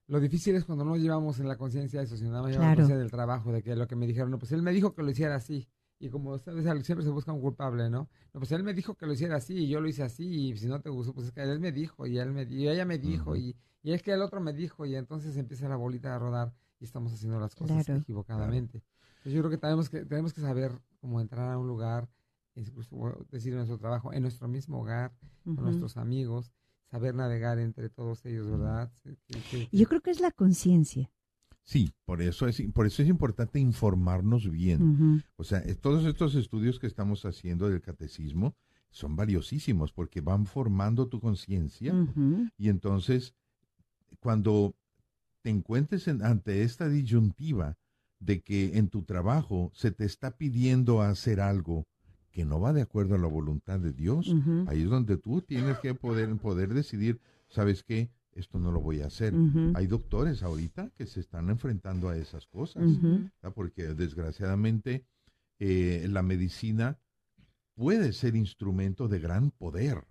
Lo 0.08 0.20
difícil 0.20 0.56
es 0.56 0.66
cuando 0.66 0.84
no 0.84 0.96
llevamos 0.98 1.40
en 1.40 1.48
la 1.48 1.58
conciencia 1.58 2.02
eso, 2.02 2.18
sino 2.18 2.32
nada 2.32 2.42
más 2.44 2.52
llevamos 2.54 2.68
Claro. 2.70 2.78
conciencia 2.82 2.98
del 3.00 3.12
trabajo, 3.12 3.52
de 3.52 3.62
que 3.62 3.76
lo 3.76 3.88
que 3.88 3.96
me 3.96 4.08
dijeron, 4.08 4.32
no, 4.32 4.40
pues 4.40 4.52
él 4.54 4.64
me 4.64 4.72
dijo 4.72 4.96
que 4.96 5.04
lo 5.04 5.12
hiciera 5.12 5.36
así. 5.36 5.68
Y 6.00 6.10
como 6.10 6.38
sabes, 6.38 6.64
siempre 6.86 7.04
se 7.04 7.10
busca 7.12 7.32
un 7.34 7.42
culpable, 7.42 7.90
¿no? 7.90 8.08
No, 8.34 8.40
pues 8.40 8.52
él 8.52 8.64
me 8.64 8.74
dijo 8.74 8.94
que 8.96 9.06
lo 9.08 9.14
hiciera 9.14 9.38
así 9.38 9.56
y 9.56 9.68
yo 9.68 9.82
lo 9.82 9.88
hice 9.88 10.04
así 10.04 10.50
y 10.50 10.58
si 10.58 10.68
no 10.68 10.80
te 10.80 10.90
gustó, 10.90 11.14
pues 11.14 11.28
es 11.28 11.32
que 11.34 11.42
él 11.42 11.60
me 11.60 11.72
dijo 11.72 12.06
y 12.06 12.20
él 12.20 12.32
me 12.32 12.44
y 12.44 12.68
ella 12.68 12.86
me 12.86 13.00
dijo 13.00 13.36
y, 13.36 13.56
y 13.82 13.94
es 13.94 14.04
que 14.04 14.12
el 14.12 14.22
otro 14.22 14.40
me 14.40 14.54
dijo 14.54 14.86
y 14.86 14.96
entonces 14.96 15.36
empieza 15.38 15.68
la 15.68 15.76
bolita 15.76 16.16
a 16.16 16.20
rodar 16.20 16.54
y 16.80 16.84
estamos 16.86 17.12
haciendo 17.14 17.40
las 17.40 17.56
cosas 17.56 17.84
Claro. 17.86 18.02
equivocadamente. 18.02 18.84
Entonces 19.18 19.34
yo 19.34 19.40
creo 19.42 19.50
que 19.50 19.58
tenemos 19.58 19.90
que 19.90 20.06
tenemos 20.06 20.34
que 20.34 20.42
saber 20.42 20.72
cómo 21.02 21.20
entrar 21.20 21.52
a 21.52 21.58
un 21.58 21.68
lugar, 21.68 22.08
incluso 22.56 23.26
decir 23.32 23.54
en 23.54 23.58
nuestro 23.58 23.80
trabajo, 23.80 24.14
en 24.14 24.22
nuestro 24.22 24.48
mismo 24.48 24.82
hogar, 24.82 25.14
con 25.44 25.56
nuestros 25.66 25.98
amigos, 25.98 26.52
saber 26.92 27.16
navegar 27.16 27.58
entre 27.60 27.90
todos 27.90 28.24
ellos, 28.26 28.50
¿verdad? 28.50 28.92
Que- 29.04 29.18
que- 29.50 29.68
yo 29.72 29.88
creo 29.88 30.02
que 30.02 30.12
es 30.12 30.20
la 30.20 30.32
conciencia. 30.32 31.10
Sí, 31.70 31.92
por 32.06 32.22
eso 32.22 32.48
es, 32.48 32.62
por 32.74 32.86
eso 32.88 33.02
es 33.04 33.10
importante 33.10 33.60
informarnos 33.60 34.50
bien. 34.50 34.80
O 35.36 35.44
sea, 35.44 35.62
todos 35.82 36.06
estos 36.06 36.34
estudios 36.36 36.80
que 36.80 36.88
estamos 36.88 37.26
haciendo 37.26 37.68
del 37.70 37.82
catecismo 37.82 38.56
son 38.90 39.18
valiosísimos 39.18 39.92
porque 39.92 40.22
van 40.22 40.46
formando 40.46 41.10
tu 41.10 41.20
conciencia 41.20 41.92
y 42.58 42.70
entonces 42.70 43.36
cuando 44.22 44.76
te 45.42 45.50
encuentres 45.50 46.08
en- 46.08 46.24
ante 46.24 46.64
esta 46.64 46.88
disyuntiva 46.90 47.78
de 48.20 48.42
que 48.42 48.78
en 48.78 48.88
tu 48.90 49.04
trabajo 49.04 49.70
se 49.76 49.92
te 49.92 50.06
está 50.06 50.38
pidiendo 50.38 51.02
hacer 51.02 51.40
algo 51.42 51.86
que 52.32 52.46
no 52.46 52.60
va 52.62 52.72
de 52.72 52.82
acuerdo 52.82 53.16
a 53.16 53.20
la 53.20 53.28
voluntad 53.28 53.80
de 53.80 53.92
Dios, 53.94 54.34
ahí 54.70 54.84
es 54.84 54.90
donde 54.90 55.18
tú 55.18 55.42
tienes 55.42 55.80
que 55.80 55.94
poder, 55.96 56.34
poder 56.38 56.74
decidir, 56.74 57.20
¿sabes 57.50 57.84
qué? 57.84 58.10
Esto 58.38 58.60
no 58.60 58.72
lo 58.72 58.80
voy 58.80 59.02
a 59.02 59.08
hacer. 59.08 59.34
Hay 59.74 59.88
doctores 59.88 60.44
ahorita 60.44 60.92
que 60.96 61.06
se 61.06 61.20
están 61.20 61.50
enfrentando 61.50 62.08
a 62.10 62.18
esas 62.18 62.46
cosas, 62.48 62.84
porque 63.56 63.94
desgraciadamente 63.96 65.06
eh, 65.60 66.06
la 66.10 66.22
medicina 66.22 67.00
puede 67.74 68.14
ser 68.14 68.36
instrumento 68.36 69.08
de 69.08 69.20
gran 69.20 69.52
poder, 69.52 70.06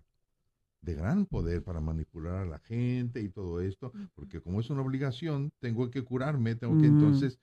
de 0.82 0.94
gran 0.94 1.26
poder 1.26 1.62
para 1.62 1.80
manipular 1.80 2.34
a 2.34 2.46
la 2.46 2.58
gente 2.58 3.20
y 3.22 3.28
todo 3.28 3.60
esto, 3.60 3.92
porque 4.14 4.40
como 4.40 4.60
es 4.60 4.70
una 4.70 4.82
obligación, 4.82 5.52
tengo 5.60 5.90
que 5.90 6.02
curarme, 6.02 6.54
tengo 6.54 6.78
que 6.78 6.86
entonces, 6.86 7.38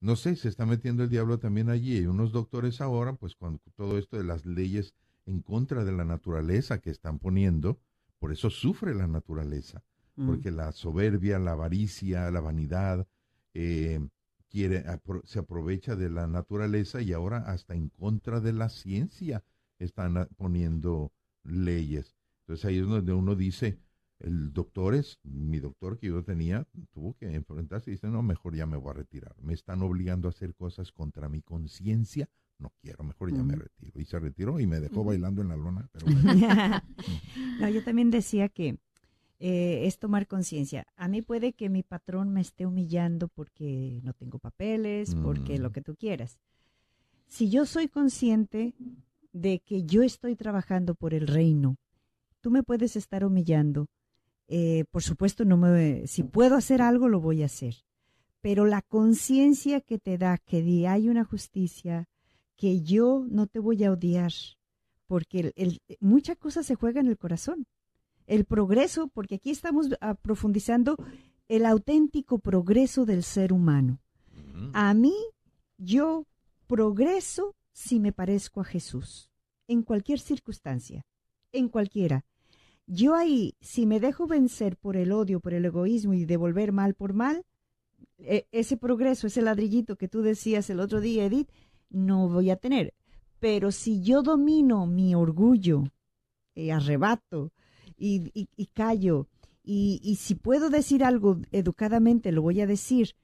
no 0.00 0.16
sé, 0.16 0.36
se 0.36 0.48
está 0.48 0.66
metiendo 0.66 1.04
el 1.04 1.10
diablo 1.10 1.38
también 1.38 1.70
allí. 1.70 1.96
Hay 1.96 2.06
unos 2.06 2.32
doctores 2.32 2.80
ahora, 2.80 3.14
pues 3.14 3.34
con 3.36 3.60
todo 3.76 3.98
esto 3.98 4.16
de 4.16 4.24
las 4.24 4.44
leyes 4.46 4.94
en 5.26 5.42
contra 5.42 5.84
de 5.84 5.92
la 5.92 6.04
naturaleza 6.04 6.80
que 6.80 6.90
están 6.90 7.18
poniendo, 7.18 7.78
por 8.18 8.32
eso 8.32 8.50
sufre 8.50 8.94
la 8.94 9.06
naturaleza, 9.06 9.82
Mm. 10.16 10.26
porque 10.26 10.50
la 10.50 10.70
soberbia, 10.72 11.38
la 11.38 11.52
avaricia, 11.52 12.30
la 12.30 12.40
vanidad, 12.40 13.06
eh, 13.52 14.00
quiere, 14.48 14.84
apro- 14.86 15.24
se 15.24 15.40
aprovecha 15.40 15.96
de 15.96 16.10
la 16.10 16.26
naturaleza 16.28 17.00
y 17.02 17.12
ahora 17.12 17.38
hasta 17.38 17.74
en 17.74 17.88
contra 17.88 18.40
de 18.40 18.52
la 18.52 18.68
ciencia 18.68 19.42
están 19.78 20.28
poniendo 20.36 21.12
leyes. 21.42 22.14
Entonces 22.42 22.64
ahí 22.66 22.78
es 22.78 22.86
donde 22.86 23.12
uno 23.12 23.34
dice, 23.34 23.78
el 24.20 24.52
doctor 24.52 24.94
es, 24.94 25.18
mi 25.24 25.58
doctor 25.58 25.98
que 25.98 26.06
yo 26.08 26.22
tenía, 26.22 26.66
tuvo 26.92 27.14
que 27.14 27.34
enfrentarse 27.34 27.90
y 27.90 27.94
dice, 27.94 28.06
no, 28.08 28.22
mejor 28.22 28.54
ya 28.54 28.66
me 28.66 28.76
voy 28.76 28.90
a 28.90 28.94
retirar. 28.94 29.34
Me 29.42 29.52
están 29.54 29.82
obligando 29.82 30.28
a 30.28 30.30
hacer 30.30 30.54
cosas 30.54 30.92
contra 30.92 31.28
mi 31.28 31.42
conciencia. 31.42 32.28
No 32.58 32.72
quiero, 32.80 33.02
mejor 33.02 33.32
ya 33.34 33.42
me 33.42 33.56
retiro. 33.56 34.00
Y 34.00 34.04
se 34.04 34.18
retiró 34.20 34.60
y 34.60 34.66
me 34.68 34.78
dejó 34.78 35.02
bailando 35.02 35.42
en 35.42 35.48
la 35.48 35.56
lona. 35.56 35.88
Pero 35.92 36.06
bueno. 36.06 36.80
no, 37.60 37.68
yo 37.68 37.82
también 37.82 38.10
decía 38.12 38.48
que 38.48 38.78
eh, 39.46 39.86
es 39.86 39.98
tomar 39.98 40.26
conciencia. 40.26 40.86
A 40.96 41.06
mí 41.06 41.20
puede 41.20 41.52
que 41.52 41.68
mi 41.68 41.82
patrón 41.82 42.32
me 42.32 42.40
esté 42.40 42.64
humillando 42.64 43.28
porque 43.28 44.00
no 44.02 44.14
tengo 44.14 44.38
papeles, 44.38 45.14
porque 45.22 45.58
Mm. 45.58 45.62
lo 45.62 45.70
que 45.70 45.82
tú 45.82 45.96
quieras. 45.96 46.38
Si 47.26 47.50
yo 47.50 47.66
soy 47.66 47.88
consciente 47.88 48.72
de 49.32 49.58
que 49.60 49.84
yo 49.84 50.02
estoy 50.02 50.34
trabajando 50.34 50.94
por 50.94 51.12
el 51.12 51.26
reino, 51.26 51.76
tú 52.40 52.50
me 52.50 52.62
puedes 52.62 52.96
estar 52.96 53.22
humillando. 53.24 53.86
Eh, 54.48 54.84
por 54.90 55.02
supuesto, 55.02 55.44
no 55.44 55.56
me, 55.58 56.06
si 56.06 56.22
puedo 56.22 56.54
hacer 56.56 56.80
algo, 56.80 57.08
lo 57.08 57.20
voy 57.20 57.42
a 57.42 57.46
hacer. 57.46 57.74
Pero 58.40 58.64
la 58.64 58.80
conciencia 58.80 59.80
que 59.82 59.98
te 59.98 60.16
da 60.16 60.38
que 60.38 60.86
hay 60.88 61.08
una 61.10 61.24
justicia, 61.24 62.08
que 62.56 62.80
yo 62.82 63.26
no 63.28 63.46
te 63.46 63.58
voy 63.58 63.84
a 63.84 63.92
odiar, 63.92 64.32
porque 65.06 65.40
el, 65.40 65.52
el- 65.56 65.80
mucha 66.00 66.34
cosa 66.34 66.62
se 66.62 66.76
juega 66.76 67.00
en 67.00 67.08
el 67.08 67.18
corazón. 67.18 67.66
El 68.26 68.44
progreso, 68.44 69.08
porque 69.08 69.36
aquí 69.36 69.50
estamos 69.50 69.88
ah, 70.00 70.14
profundizando 70.14 70.96
el 71.48 71.66
auténtico 71.66 72.38
progreso 72.38 73.04
del 73.04 73.22
ser 73.22 73.52
humano. 73.52 74.00
A 74.72 74.94
mí, 74.94 75.14
yo 75.78 76.26
progreso 76.66 77.54
si 77.72 78.00
me 78.00 78.12
parezco 78.12 78.60
a 78.60 78.64
Jesús, 78.64 79.30
en 79.68 79.82
cualquier 79.82 80.20
circunstancia, 80.20 81.04
en 81.52 81.68
cualquiera. 81.68 82.24
Yo 82.86 83.14
ahí, 83.14 83.54
si 83.60 83.86
me 83.86 84.00
dejo 84.00 84.26
vencer 84.26 84.76
por 84.76 84.96
el 84.96 85.12
odio, 85.12 85.40
por 85.40 85.54
el 85.54 85.64
egoísmo 85.64 86.14
y 86.14 86.24
devolver 86.24 86.72
mal 86.72 86.94
por 86.94 87.14
mal, 87.14 87.44
e- 88.18 88.46
ese 88.52 88.76
progreso, 88.76 89.26
ese 89.26 89.42
ladrillito 89.42 89.96
que 89.96 90.08
tú 90.08 90.22
decías 90.22 90.70
el 90.70 90.80
otro 90.80 91.00
día, 91.00 91.24
Edith, 91.24 91.50
no 91.90 92.28
voy 92.28 92.50
a 92.50 92.56
tener. 92.56 92.94
Pero 93.40 93.72
si 93.72 94.02
yo 94.02 94.22
domino 94.22 94.86
mi 94.86 95.14
orgullo, 95.14 95.84
eh, 96.54 96.72
arrebato 96.72 97.52
y, 98.06 98.48
y- 98.56 98.66
callo, 98.66 99.28
y, 99.62 100.00
y 100.02 100.16
si 100.16 100.34
puedo 100.34 100.70
decir 100.70 101.04
algo 101.04 101.38
educadamente, 101.52 102.32
lo 102.32 102.42
voy 102.42 102.60
a 102.60 102.66
decir, 102.66 103.14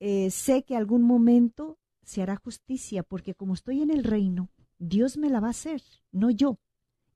eh, 0.00 0.30
sé 0.30 0.62
que 0.64 0.76
algún 0.76 1.02
momento 1.02 1.78
se 2.04 2.22
hará 2.22 2.36
justicia, 2.36 3.02
porque 3.02 3.34
como 3.34 3.54
estoy 3.54 3.82
en 3.82 3.90
el 3.90 4.04
reino, 4.04 4.48
Dios 4.78 5.16
me 5.16 5.30
la 5.30 5.40
va 5.40 5.48
a 5.48 5.50
hacer, 5.50 5.82
no 6.12 6.30
yo, 6.30 6.58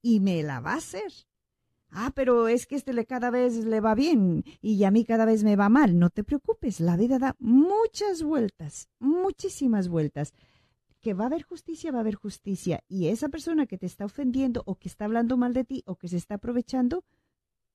y 0.03 0.21
me 0.21 0.43
la 0.43 0.61
va 0.61 0.75
a 0.75 0.79
hacer. 0.79 1.13
Ah, 1.91 2.13
pero 2.15 2.49
es 2.49 2.67
que 2.67 2.77
este 2.77 2.93
le 2.93 3.07
cada 3.07 3.31
vez 3.31 3.65
le 3.65 3.81
va 3.81 3.95
bien 3.95 4.45
y 4.61 4.83
a 4.85 4.91
mí 4.91 5.05
cada 5.05 5.25
vez 5.25 5.45
me 5.45 5.57
va 5.57 5.69
mal. 5.69 5.99
No 5.99 6.11
te 6.11 6.25
preocupes, 6.25 6.81
la 6.81 6.97
vida 6.97 7.19
da 7.19 7.37
muchas 7.39 8.23
vueltas, 8.23 8.89
muchísimas 8.99 9.89
vueltas. 9.89 10.33
Que 11.05 11.15
va 11.15 11.25
a 11.25 11.27
haber 11.27 11.43
justicia, 11.43 11.93
va 11.93 11.99
a 11.99 12.01
haber 12.01 12.15
justicia. 12.15 12.83
Y 12.89 13.09
esa 13.09 13.29
persona 13.29 13.67
que 13.67 13.79
te 13.79 13.87
está 13.87 14.05
ofendiendo 14.07 14.63
o 14.65 14.77
que 14.77 14.89
está 14.89 15.05
hablando 15.05 15.37
mal 15.37 15.53
de 15.53 15.65
ti 15.65 15.83
o 15.87 15.97
que 15.97 16.09
se 16.09 16.17
está 16.17 16.37
aprovechando, 16.37 17.05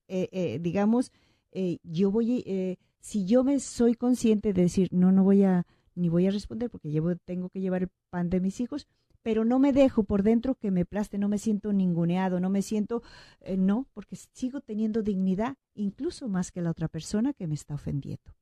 eh, 0.08 0.28
eh, 0.32 0.58
digamos, 0.60 1.12
eh, 1.52 1.78
yo 1.82 2.10
voy, 2.10 2.42
eh, 2.46 2.76
si 3.00 3.26
yo 3.26 3.44
me 3.44 3.60
soy 3.60 3.94
consciente 3.94 4.52
de 4.52 4.62
decir, 4.62 4.88
no, 4.90 5.12
no 5.12 5.22
voy 5.24 5.44
a, 5.44 5.64
ni 5.94 6.08
voy 6.08 6.26
a 6.26 6.30
responder 6.30 6.70
porque 6.70 6.90
llevo, 6.90 7.14
tengo 7.16 7.50
que 7.50 7.60
llevar 7.60 7.82
el 7.84 7.90
pan 8.10 8.30
de 8.30 8.40
mis 8.40 8.60
hijos, 8.60 8.88
pero 9.22 9.44
no 9.44 9.58
me 9.58 9.72
dejo 9.72 10.04
por 10.04 10.22
dentro 10.22 10.54
que 10.54 10.70
me 10.70 10.84
plaste, 10.84 11.18
no 11.18 11.28
me 11.28 11.38
siento 11.38 11.72
ninguneado, 11.72 12.40
no 12.40 12.50
me 12.50 12.62
siento, 12.62 13.02
eh, 13.40 13.56
no, 13.56 13.86
porque 13.94 14.16
sigo 14.16 14.60
teniendo 14.60 15.02
dignidad, 15.02 15.56
incluso 15.74 16.28
más 16.28 16.50
que 16.50 16.62
la 16.62 16.70
otra 16.70 16.88
persona 16.88 17.32
que 17.32 17.46
me 17.46 17.54
está 17.54 17.74
ofendiendo. 17.74 18.32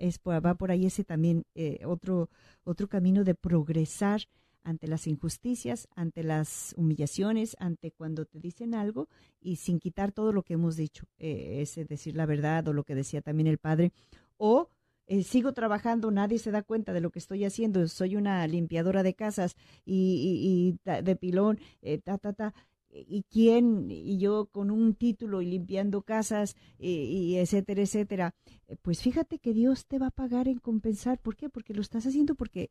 Es, 0.00 0.18
por- 0.18 0.44
va 0.44 0.54
por 0.54 0.70
ahí 0.70 0.86
ese 0.86 1.04
también 1.04 1.44
eh, 1.54 1.80
otro, 1.86 2.30
otro 2.64 2.88
camino 2.88 3.24
de 3.24 3.34
progresar 3.34 4.22
ante 4.62 4.86
las 4.88 5.06
injusticias, 5.06 5.88
ante 5.96 6.22
las 6.22 6.74
humillaciones, 6.76 7.56
ante 7.58 7.92
cuando 7.92 8.26
te 8.26 8.40
dicen 8.40 8.74
algo 8.74 9.08
y 9.40 9.56
sin 9.56 9.78
quitar 9.80 10.12
todo 10.12 10.32
lo 10.32 10.42
que 10.42 10.54
hemos 10.54 10.76
dicho, 10.76 11.06
eh, 11.18 11.58
ese 11.62 11.84
decir 11.86 12.14
la 12.16 12.26
verdad 12.26 12.68
o 12.68 12.72
lo 12.74 12.84
que 12.84 12.94
decía 12.94 13.22
también 13.22 13.46
el 13.46 13.58
padre, 13.58 13.92
o 14.36 14.68
eh, 15.06 15.22
sigo 15.24 15.52
trabajando, 15.52 16.10
nadie 16.10 16.38
se 16.38 16.50
da 16.52 16.62
cuenta 16.62 16.92
de 16.92 17.00
lo 17.00 17.10
que 17.10 17.18
estoy 17.18 17.44
haciendo, 17.44 17.86
soy 17.88 18.16
una 18.16 18.46
limpiadora 18.46 19.02
de 19.02 19.14
casas 19.14 19.56
y, 19.84 20.76
y- 20.84 20.90
y 20.96 21.02
de 21.02 21.16
pilón, 21.16 21.58
eh, 21.82 21.98
ta, 21.98 22.18
ta, 22.18 22.32
ta, 22.32 22.54
y 22.92 23.24
quién, 23.30 23.90
y 23.90 24.18
yo 24.18 24.46
con 24.46 24.70
un 24.70 24.94
título 24.94 25.42
y 25.42 25.46
limpiando 25.46 26.02
casas, 26.02 26.56
y, 26.78 26.90
y 26.90 27.36
etcétera, 27.36 27.82
etcétera. 27.82 28.34
Eh, 28.68 28.76
Pues 28.82 29.02
fíjate 29.02 29.38
que 29.38 29.54
Dios 29.54 29.86
te 29.86 29.98
va 29.98 30.08
a 30.08 30.10
pagar 30.10 30.48
en 30.48 30.58
compensar. 30.58 31.18
¿Por 31.18 31.36
qué? 31.36 31.48
Porque 31.48 31.74
lo 31.74 31.80
estás 31.82 32.06
haciendo 32.06 32.34
porque, 32.34 32.70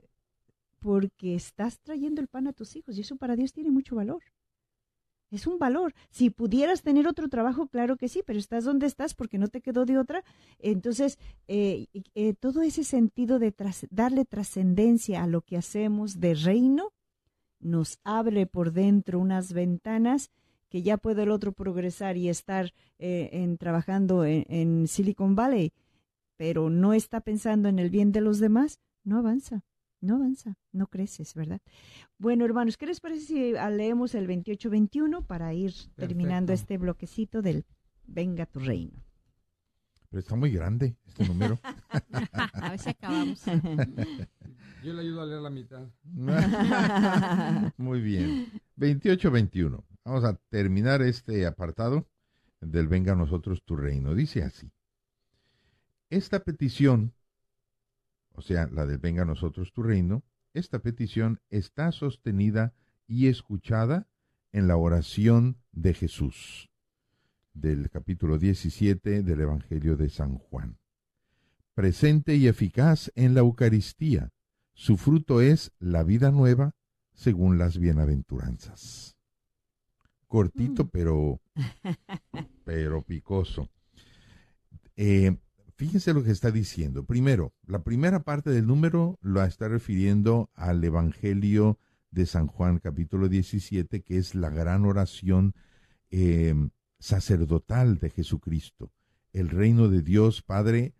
porque 0.79 1.35
estás 1.35 1.79
trayendo 1.79 2.21
el 2.21 2.27
pan 2.27 2.47
a 2.47 2.53
tus 2.53 2.75
hijos 2.75 2.97
y 2.97 3.01
eso 3.01 3.15
para 3.17 3.35
Dios 3.35 3.53
tiene 3.53 3.71
mucho 3.71 3.95
valor. 3.95 4.23
Es 5.31 5.45
un 5.45 5.59
valor. 5.59 5.93
Si 6.09 6.31
pudieras 6.31 6.81
tener 6.81 7.07
otro 7.07 7.29
trabajo, 7.29 7.67
claro 7.67 7.97
que 7.97 8.07
sí, 8.09 8.23
pero 8.25 8.39
estás 8.39 8.63
donde 8.63 8.87
estás 8.87 9.13
porque 9.13 9.37
no 9.37 9.47
te 9.47 9.61
quedó 9.61 9.85
de 9.85 9.97
otra. 9.99 10.23
Entonces, 10.57 11.19
eh, 11.47 11.85
eh, 12.15 12.33
todo 12.33 12.63
ese 12.63 12.83
sentido 12.83 13.37
de 13.37 13.53
darle 13.91 14.25
trascendencia 14.25 15.23
a 15.23 15.27
lo 15.27 15.41
que 15.41 15.57
hacemos 15.57 16.19
de 16.19 16.33
reino 16.33 16.93
nos 17.59 17.99
abre 18.03 18.45
por 18.45 18.71
dentro 18.71 19.19
unas 19.19 19.53
ventanas 19.53 20.31
que 20.69 20.81
ya 20.81 20.97
puede 20.97 21.23
el 21.23 21.31
otro 21.31 21.51
progresar 21.51 22.17
y 22.17 22.29
estar 22.29 22.73
eh, 22.99 23.29
en, 23.33 23.57
trabajando 23.57 24.23
en, 24.23 24.45
en 24.49 24.87
Silicon 24.87 25.35
Valley, 25.35 25.73
pero 26.37 26.69
no 26.69 26.93
está 26.93 27.21
pensando 27.21 27.69
en 27.69 27.79
el 27.79 27.89
bien 27.89 28.11
de 28.11 28.21
los 28.21 28.39
demás, 28.39 28.79
no 29.03 29.17
avanza. 29.17 29.63
No 30.01 30.15
avanza, 30.15 30.57
no 30.71 30.87
creces, 30.87 31.33
¿verdad? 31.33 31.59
Bueno, 32.17 32.45
hermanos, 32.45 32.77
¿qué 32.77 32.85
les 32.85 33.01
parece 33.01 33.25
si 33.25 33.55
ah, 33.57 33.69
leemos 33.69 34.15
el 34.15 34.27
28-21 34.29 35.25
para 35.25 35.53
ir 35.53 35.73
terminando 35.95 36.53
este 36.53 36.77
bloquecito 36.77 37.41
del 37.41 37.65
Venga 38.05 38.45
tu 38.45 38.59
reino? 38.59 39.03
Pero 40.09 40.21
está 40.21 40.35
muy 40.35 40.51
grande 40.51 40.95
este 41.05 41.27
número. 41.27 41.59
a 42.53 42.69
ver 42.69 42.79
si 42.79 42.89
acabamos. 42.89 43.43
Yo 44.83 44.93
le 44.93 45.01
ayudo 45.01 45.21
a 45.21 45.25
leer 45.25 45.41
la 45.41 45.49
mitad. 45.49 45.87
muy 47.77 48.01
bien. 48.01 48.61
28-21. 48.77 49.83
Vamos 50.05 50.23
a 50.23 50.35
terminar 50.49 51.01
este 51.01 51.45
apartado 51.45 52.07
del 52.61 52.87
Venga 52.87 53.13
a 53.13 53.15
nosotros 53.15 53.63
tu 53.63 53.75
reino. 53.75 54.15
Dice 54.15 54.43
así. 54.43 54.71
Esta 56.09 56.39
petición, 56.39 57.13
o 58.31 58.41
sea, 58.41 58.67
la 58.71 58.85
del 58.85 58.99
Venga 58.99 59.23
a 59.23 59.25
nosotros 59.25 59.73
tu 59.73 59.83
reino, 59.83 60.23
esta 60.53 60.79
petición 60.79 61.41
está 61.49 61.91
sostenida 61.91 62.73
y 63.07 63.27
escuchada 63.27 64.07
en 64.51 64.67
la 64.67 64.77
oración 64.77 65.57
de 65.71 65.93
Jesús, 65.93 66.69
del 67.53 67.89
capítulo 67.89 68.39
17 68.39 69.23
del 69.23 69.41
Evangelio 69.41 69.97
de 69.97 70.09
San 70.09 70.37
Juan. 70.37 70.79
Presente 71.75 72.35
y 72.35 72.47
eficaz 72.47 73.11
en 73.15 73.35
la 73.35 73.41
Eucaristía, 73.41 74.31
su 74.79 74.95
fruto 74.95 75.41
es 75.41 75.73
la 75.79 76.03
vida 76.03 76.31
nueva 76.31 76.73
según 77.13 77.57
las 77.57 77.77
bienaventuranzas. 77.77 79.17
Cortito, 80.25 80.85
Mm. 80.85 80.89
pero, 80.89 81.41
pero 82.63 83.03
picoso. 83.03 83.69
Eh, 84.95 85.35
fíjense 85.75 86.13
lo 86.13 86.23
que 86.23 86.31
está 86.31 86.49
diciendo. 86.49 87.03
Primero, 87.03 87.51
la 87.67 87.83
primera 87.83 88.23
parte 88.23 88.51
del 88.51 88.67
número 88.67 89.19
lo 89.21 89.43
está 89.43 89.67
refiriendo 89.67 90.49
al 90.53 90.81
Evangelio 90.81 91.77
de 92.11 92.25
San 92.25 92.47
Juan, 92.47 92.79
capítulo 92.79 93.27
17, 93.27 94.01
que 94.01 94.17
es 94.17 94.33
la 94.33 94.49
gran 94.49 94.85
oración 94.85 95.55
eh, 96.09 96.55
sacerdotal 96.99 97.99
de 97.99 98.11
Jesucristo. 98.11 98.93
El 99.33 99.49
reino 99.49 99.89
de 99.89 100.03
Dios, 100.03 100.41
Padre, 100.41 100.93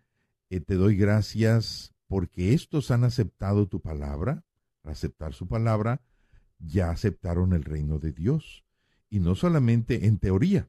eh, 0.50 0.60
te 0.60 0.74
doy 0.74 0.96
gracias 0.96 1.94
porque 2.10 2.54
estos 2.54 2.90
han 2.90 3.04
aceptado 3.04 3.68
tu 3.68 3.80
palabra. 3.80 4.44
Al 4.82 4.90
aceptar 4.90 5.32
su 5.32 5.46
palabra, 5.46 6.02
ya 6.58 6.90
aceptaron 6.90 7.52
el 7.52 7.62
reino 7.62 8.00
de 8.00 8.10
Dios. 8.10 8.64
Y 9.08 9.20
no 9.20 9.36
solamente 9.36 10.06
en 10.06 10.18
teoría, 10.18 10.68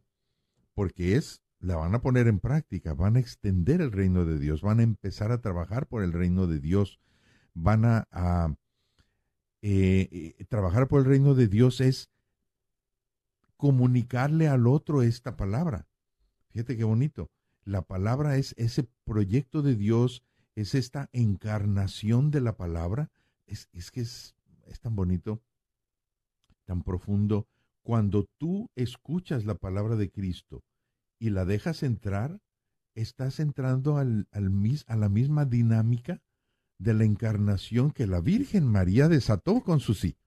porque 0.76 1.16
es, 1.16 1.42
la 1.58 1.78
van 1.78 1.96
a 1.96 2.02
poner 2.04 2.28
en 2.28 2.40
práctica, 2.40 2.94
van 2.94 3.16
a 3.16 3.20
extender 3.20 3.82
el 3.82 3.92
reino 3.92 4.24
de 4.24 4.38
Dios, 4.38 4.62
van 4.62 4.82
a 4.82 4.84
empezar 4.84 5.32
a 5.32 5.42
trabajar 5.42 5.88
por 5.88 6.04
el 6.04 6.14
reino 6.14 6.46
de 6.46 6.60
Dios, 6.60 7.00
van 7.56 7.86
a, 7.86 8.08
a 8.12 8.56
eh, 9.64 10.36
eh, 10.38 10.46
trabajar 10.46 10.88
por 10.88 11.00
el 11.00 11.08
reino 11.08 11.34
de 11.34 11.48
Dios 11.48 11.82
es 11.82 12.12
comunicarle 13.58 14.48
al 14.48 14.68
otro 14.68 15.02
esta 15.02 15.38
palabra. 15.38 15.88
Fíjate 16.50 16.78
qué 16.78 16.84
bonito. 16.84 17.32
La 17.64 17.82
palabra 17.82 18.38
es 18.38 18.54
ese 18.60 18.88
proyecto 19.06 19.64
de 19.64 19.76
Dios, 19.76 20.24
es 20.56 20.76
esta 20.76 21.10
encarnación 21.14 22.32
de 22.32 22.42
la 22.42 22.58
palabra. 22.58 23.10
Es, 23.48 23.70
es 23.74 23.92
que 23.92 24.02
es, 24.02 24.36
es 24.68 24.80
tan 24.80 24.96
bonito, 24.96 25.42
tan 26.66 26.84
profundo. 26.84 27.48
Cuando 27.84 28.26
tú 28.38 28.70
escuchas 28.76 29.46
la 29.46 29.56
palabra 29.56 29.96
de 29.96 30.12
Cristo 30.12 30.64
y 31.20 31.30
la 31.32 31.46
dejas 31.46 31.84
entrar, 31.84 32.40
estás 32.96 33.40
entrando 33.40 33.98
al, 33.98 34.28
al 34.32 34.50
mis- 34.50 34.86
a 34.88 34.96
la 34.96 35.10
misma 35.10 35.46
dinámica 35.46 36.22
de 36.78 36.94
la 36.94 37.04
encarnación 37.06 37.92
que 37.92 38.08
la 38.08 38.22
Virgen 38.22 38.66
María 38.68 39.08
desató 39.08 39.62
con 39.62 39.80
su 39.80 39.94
sí. 39.94 40.18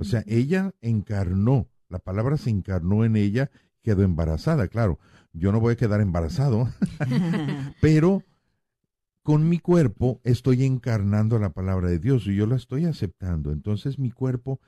O 0.00 0.04
sea, 0.04 0.24
ella 0.26 0.72
encarnó, 0.80 1.68
la 1.88 1.98
palabra 1.98 2.38
se 2.38 2.48
encarnó 2.48 3.04
en 3.04 3.14
ella, 3.16 3.50
quedó 3.82 4.02
embarazada, 4.02 4.68
claro. 4.68 4.98
Yo 5.32 5.52
no 5.52 5.60
voy 5.60 5.74
a 5.74 5.76
quedar 5.76 6.00
embarazado, 6.00 6.68
pero 7.80 8.22
con 9.22 9.48
mi 9.48 9.58
cuerpo 9.58 10.20
estoy 10.24 10.64
encarnando 10.64 11.38
la 11.38 11.50
palabra 11.50 11.88
de 11.88 11.98
Dios 11.98 12.26
y 12.26 12.34
yo 12.34 12.46
la 12.46 12.56
estoy 12.56 12.86
aceptando. 12.86 13.52
Entonces 13.52 13.98
mi 13.98 14.10
cuerpo 14.10 14.60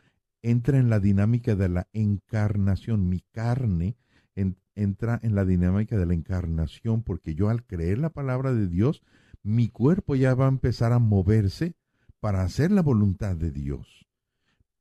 entra 0.43 0.79
en 0.79 0.91
la 0.91 1.01
dinámica 1.01 1.55
de 1.55 1.69
la 1.69 1.89
encarnación, 1.93 3.09
mi 3.09 3.21
carne 3.33 3.97
en- 4.35 4.57
entra 4.75 5.19
en 5.23 5.35
la 5.35 5.45
dinámica 5.45 5.97
de 5.97 6.07
la 6.07 6.15
encarnación 6.15 7.03
porque 7.03 7.35
yo 7.35 7.49
al 7.49 7.65
creer 7.65 7.99
la 7.99 8.11
palabra 8.11 8.53
de 8.53 8.69
Dios, 8.69 9.03
mi 9.43 9.69
cuerpo 9.69 10.15
ya 10.15 10.35
va 10.35 10.47
a 10.47 10.51
empezar 10.51 10.93
a 10.93 10.99
moverse 10.99 11.75
para 12.21 12.43
hacer 12.43 12.71
la 12.71 12.83
voluntad 12.83 13.37
de 13.37 13.51
Dios. 13.51 14.07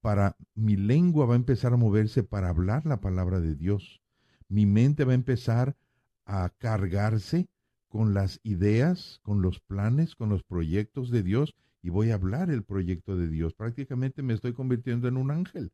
Para 0.02 0.36
mi 0.56 0.76
lengua 0.76 1.26
va 1.26 1.34
a 1.34 1.38
empezar 1.38 1.74
a 1.74 1.78
moverse 1.78 2.24
para 2.24 2.50
hablar 2.50 2.86
la 2.86 3.02
palabra 3.02 3.40
de 3.40 3.56
Dios. 3.56 4.02
Mi 4.48 4.66
mente 4.66 5.06
va 5.06 5.12
a 5.12 5.16
empezar 5.16 5.76
a 6.26 6.50
cargarse 6.58 7.48
con 7.92 8.14
las 8.14 8.40
ideas, 8.44 9.20
con 9.22 9.42
los 9.42 9.60
planes, 9.60 10.16
con 10.16 10.30
los 10.30 10.44
proyectos 10.44 11.12
de 11.12 11.24
Dios 11.24 11.54
y 11.84 11.90
voy 11.90 12.12
a 12.12 12.14
hablar 12.14 12.50
el 12.50 12.64
proyecto 12.64 13.18
de 13.18 13.28
Dios. 13.28 13.54
Prácticamente 13.54 14.24
me 14.24 14.34
estoy 14.34 14.54
convirtiendo 14.54 15.10
en 15.10 15.18
un 15.18 15.30
ángel, 15.30 15.74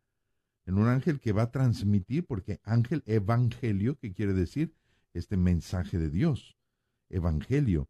en 0.65 0.79
un 0.79 0.87
ángel 0.87 1.19
que 1.19 1.31
va 1.31 1.43
a 1.43 1.51
transmitir, 1.51 2.25
porque 2.25 2.59
ángel, 2.63 3.03
evangelio, 3.05 3.99
que 3.99 4.13
quiere 4.13 4.33
decir 4.33 4.73
este 5.13 5.37
mensaje 5.37 5.99
de 5.99 6.09
Dios, 6.09 6.57
evangelio, 7.09 7.87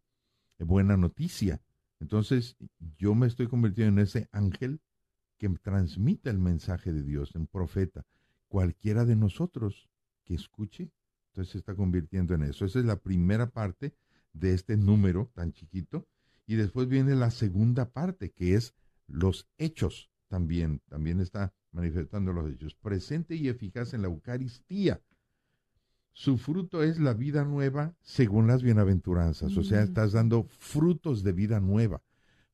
buena 0.58 0.98
noticia. 0.98 1.62
Entonces 1.98 2.58
yo 2.98 3.14
me 3.14 3.26
estoy 3.26 3.46
convirtiendo 3.46 3.98
en 3.98 4.06
ese 4.06 4.28
ángel 4.30 4.82
que 5.38 5.48
transmite 5.48 6.28
el 6.28 6.38
mensaje 6.38 6.92
de 6.92 7.02
Dios, 7.02 7.34
en 7.34 7.46
profeta. 7.46 8.04
Cualquiera 8.48 9.06
de 9.06 9.16
nosotros 9.16 9.88
que 10.24 10.34
escuche, 10.34 10.90
entonces 11.28 11.52
se 11.52 11.58
está 11.58 11.74
convirtiendo 11.74 12.34
en 12.34 12.42
eso. 12.42 12.66
Esa 12.66 12.80
es 12.80 12.84
la 12.84 12.96
primera 12.96 13.48
parte 13.48 13.94
de 14.32 14.54
este 14.54 14.76
número 14.76 15.30
tan 15.34 15.52
chiquito. 15.52 16.06
Y 16.46 16.54
después 16.56 16.88
viene 16.88 17.14
la 17.14 17.30
segunda 17.30 17.90
parte, 17.90 18.30
que 18.30 18.54
es 18.54 18.74
los 19.06 19.46
hechos 19.58 20.10
también. 20.28 20.80
También 20.88 21.20
está 21.20 21.52
manifestando 21.72 22.32
los 22.32 22.50
hechos. 22.50 22.74
Presente 22.74 23.34
y 23.36 23.48
eficaz 23.48 23.92
en 23.94 24.02
la 24.02 24.08
Eucaristía. 24.08 25.00
Su 26.12 26.36
fruto 26.36 26.82
es 26.82 26.98
la 26.98 27.14
vida 27.14 27.44
nueva 27.44 27.94
según 28.02 28.46
las 28.48 28.62
bienaventuranzas. 28.62 29.56
O 29.56 29.62
sea, 29.62 29.80
Mm. 29.80 29.84
estás 29.84 30.12
dando 30.12 30.46
frutos 30.58 31.22
de 31.22 31.32
vida 31.32 31.60
nueva. 31.60 32.02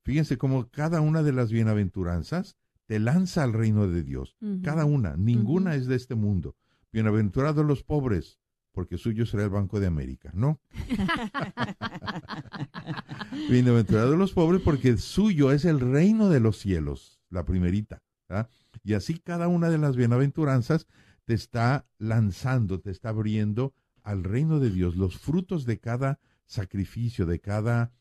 Fíjense 0.02 0.36
cómo 0.36 0.68
cada 0.70 1.00
una 1.00 1.22
de 1.22 1.32
las 1.32 1.50
bienaventuranzas 1.50 2.56
te 2.86 2.98
lanza 2.98 3.42
al 3.42 3.54
reino 3.54 3.88
de 3.88 4.02
Dios. 4.02 4.36
Cada 4.62 4.84
una, 4.84 5.16
ninguna 5.16 5.76
es 5.76 5.86
de 5.86 5.94
este 5.96 6.14
mundo. 6.14 6.56
Bienaventurados 6.92 7.64
los 7.64 7.82
pobres, 7.82 8.38
porque 8.74 8.98
suyo 8.98 9.24
será 9.24 9.44
el 9.44 9.50
Banco 9.50 9.80
de 9.80 9.86
América. 9.86 10.30
No. 10.34 10.60
Bienaventurados 13.48 14.18
los 14.18 14.32
pobres, 14.32 14.60
porque 14.62 14.96
suyo 14.96 15.52
es 15.52 15.64
el 15.64 15.80
reino 15.80 16.28
de 16.28 16.40
los 16.40 16.58
cielos, 16.58 17.20
la 17.30 17.44
primerita. 17.44 18.02
¿verdad? 18.28 18.50
Y 18.82 18.94
así 18.94 19.18
cada 19.18 19.48
una 19.48 19.70
de 19.70 19.78
las 19.78 19.96
bienaventuranzas 19.96 20.86
te 21.24 21.34
está 21.34 21.86
lanzando, 21.98 22.80
te 22.80 22.90
está 22.90 23.10
abriendo 23.10 23.72
al 24.02 24.24
reino 24.24 24.58
de 24.58 24.70
Dios. 24.70 24.96
Los 24.96 25.18
frutos 25.18 25.64
de 25.64 25.78
cada 25.78 26.18
sacrificio, 26.44 27.26
de 27.26 27.40
cada 27.40 27.92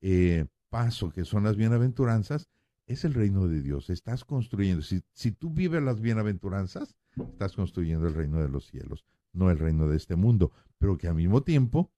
eh, 0.00 0.46
paso 0.70 1.10
que 1.10 1.24
son 1.24 1.44
las 1.44 1.56
bienaventuranzas, 1.56 2.48
es 2.86 3.04
el 3.04 3.14
reino 3.14 3.48
de 3.48 3.60
Dios. 3.60 3.90
Estás 3.90 4.24
construyendo. 4.24 4.82
Si, 4.82 5.02
si 5.14 5.32
tú 5.32 5.50
vives 5.50 5.82
las 5.82 6.00
bienaventuranzas, 6.00 6.94
estás 7.16 7.54
construyendo 7.54 8.06
el 8.06 8.14
reino 8.14 8.40
de 8.40 8.48
los 8.48 8.68
cielos, 8.68 9.04
no 9.32 9.50
el 9.50 9.58
reino 9.58 9.88
de 9.88 9.96
este 9.96 10.16
mundo. 10.16 10.52
Pero 10.78 10.98
que 10.98 11.08
al 11.08 11.14
mismo 11.14 11.42
tiempo, 11.42 11.92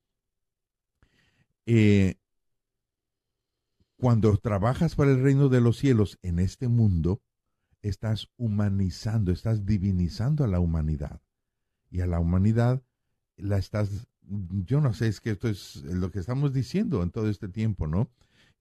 eh, 1.67 2.17
cuando 3.97 4.37
trabajas 4.37 4.95
para 4.95 5.13
el 5.13 5.23
reino 5.23 5.49
de 5.49 5.61
los 5.61 5.79
cielos 5.79 6.19
en 6.23 6.39
este 6.39 6.69
mundo, 6.69 7.23
estás 7.83 8.29
humanizando, 8.37 9.33
estás 9.33 9.67
divinizando 9.67 10.45
a 10.45 10.49
la 10.49 10.61
humanidad. 10.61 11.21
Y 11.91 12.01
a 12.01 12.07
la 12.07 12.19
humanidad 12.19 12.83
la 13.37 13.59
estás, 13.59 14.09
yo 14.23 14.81
no 14.81 14.95
sé, 14.95 15.09
es 15.09 15.21
que 15.21 15.31
esto 15.31 15.49
es 15.49 15.83
lo 15.85 16.11
que 16.11 16.19
estamos 16.19 16.53
diciendo 16.53 17.03
en 17.03 17.11
todo 17.11 17.29
este 17.29 17.49
tiempo, 17.49 17.87
¿no? 17.87 18.11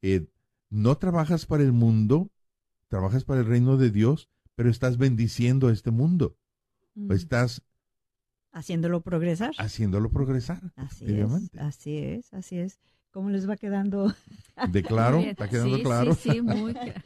Eh, 0.01 0.27
no 0.69 0.97
trabajas 0.97 1.45
para 1.45 1.63
el 1.63 1.71
mundo, 1.71 2.31
trabajas 2.87 3.23
para 3.23 3.41
el 3.41 3.47
reino 3.47 3.77
de 3.77 3.91
Dios, 3.91 4.29
pero 4.55 4.69
estás 4.69 4.97
bendiciendo 4.97 5.67
a 5.67 5.73
este 5.73 5.91
mundo. 5.91 6.37
Mm. 6.95 7.11
Estás 7.11 7.63
Haciéndolo 8.53 9.01
progresar. 9.01 9.51
haciéndolo 9.57 10.09
progresar. 10.11 10.61
Así 10.75 11.05
es, 11.05 11.55
así 11.59 11.97
es, 11.97 12.33
así 12.33 12.57
es. 12.59 12.79
¿Cómo 13.11 13.29
les 13.29 13.47
va 13.49 13.57
quedando? 13.57 14.13
¿De 14.71 14.81
claro? 14.83 15.19
¿Está 15.19 15.49
quedando 15.49 15.77
Sí, 15.77 15.83
claro? 15.83 16.15
sí, 16.15 16.29
sí, 16.31 16.41
muy 16.41 16.73
cla- 16.73 17.03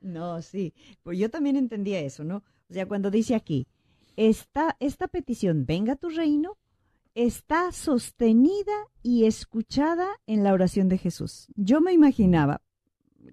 No, 0.00 0.40
sí. 0.42 0.72
Pues 1.02 1.18
yo 1.18 1.28
también 1.30 1.56
entendía 1.56 2.00
eso, 2.00 2.24
¿no? 2.24 2.38
O 2.68 2.72
sea, 2.72 2.86
cuando 2.86 3.10
dice 3.10 3.34
aquí, 3.34 3.66
esta, 4.16 4.76
esta 4.80 5.06
petición, 5.08 5.66
venga 5.66 5.92
a 5.92 5.96
tu 5.96 6.08
reino, 6.08 6.56
está 7.14 7.70
sostenida 7.72 8.72
y 9.02 9.24
escuchada 9.24 10.06
en 10.26 10.42
la 10.44 10.52
oración 10.52 10.88
de 10.88 10.98
Jesús. 10.98 11.48
Yo 11.56 11.80
me 11.80 11.92
imaginaba, 11.92 12.62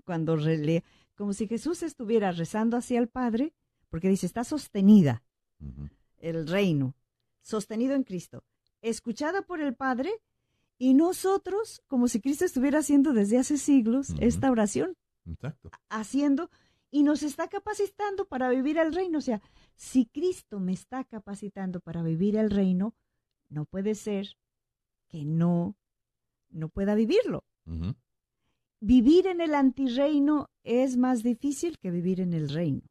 cuando 0.05 0.37
rele- 0.37 0.83
como 1.15 1.33
si 1.33 1.47
Jesús 1.47 1.83
estuviera 1.83 2.31
rezando 2.31 2.77
hacia 2.77 2.99
el 2.99 3.07
Padre, 3.09 3.53
porque 3.89 4.09
dice, 4.09 4.25
está 4.25 4.43
sostenida 4.43 5.23
el 6.17 6.47
reino, 6.47 6.95
sostenido 7.43 7.93
en 7.93 8.03
Cristo, 8.03 8.43
escuchada 8.81 9.43
por 9.43 9.61
el 9.61 9.75
Padre, 9.75 10.11
y 10.79 10.95
nosotros, 10.95 11.83
como 11.87 12.07
si 12.07 12.19
Cristo 12.19 12.45
estuviera 12.45 12.79
haciendo 12.79 13.13
desde 13.13 13.37
hace 13.37 13.57
siglos 13.57 14.13
esta 14.19 14.49
oración, 14.49 14.97
Exacto. 15.25 15.69
haciendo 15.89 16.49
y 16.89 17.03
nos 17.03 17.23
está 17.23 17.47
capacitando 17.47 18.25
para 18.25 18.49
vivir 18.49 18.77
el 18.77 18.93
reino. 18.93 19.19
O 19.19 19.21
sea, 19.21 19.41
si 19.75 20.05
Cristo 20.07 20.59
me 20.59 20.73
está 20.73 21.03
capacitando 21.03 21.79
para 21.79 22.03
vivir 22.03 22.35
el 22.35 22.49
reino, 22.49 22.95
no 23.49 23.65
puede 23.65 23.95
ser 23.95 24.37
que 25.07 25.25
no, 25.25 25.75
no 26.49 26.69
pueda 26.69 26.95
vivirlo. 26.95 27.45
Vivir 28.79 29.27
en 29.27 29.41
el 29.41 29.55
antirreino 29.55 30.49
es 30.63 30.97
más 30.97 31.23
difícil 31.23 31.79
que 31.79 31.91
vivir 31.91 32.19
en 32.19 32.33
el 32.33 32.49
reino. 32.49 32.81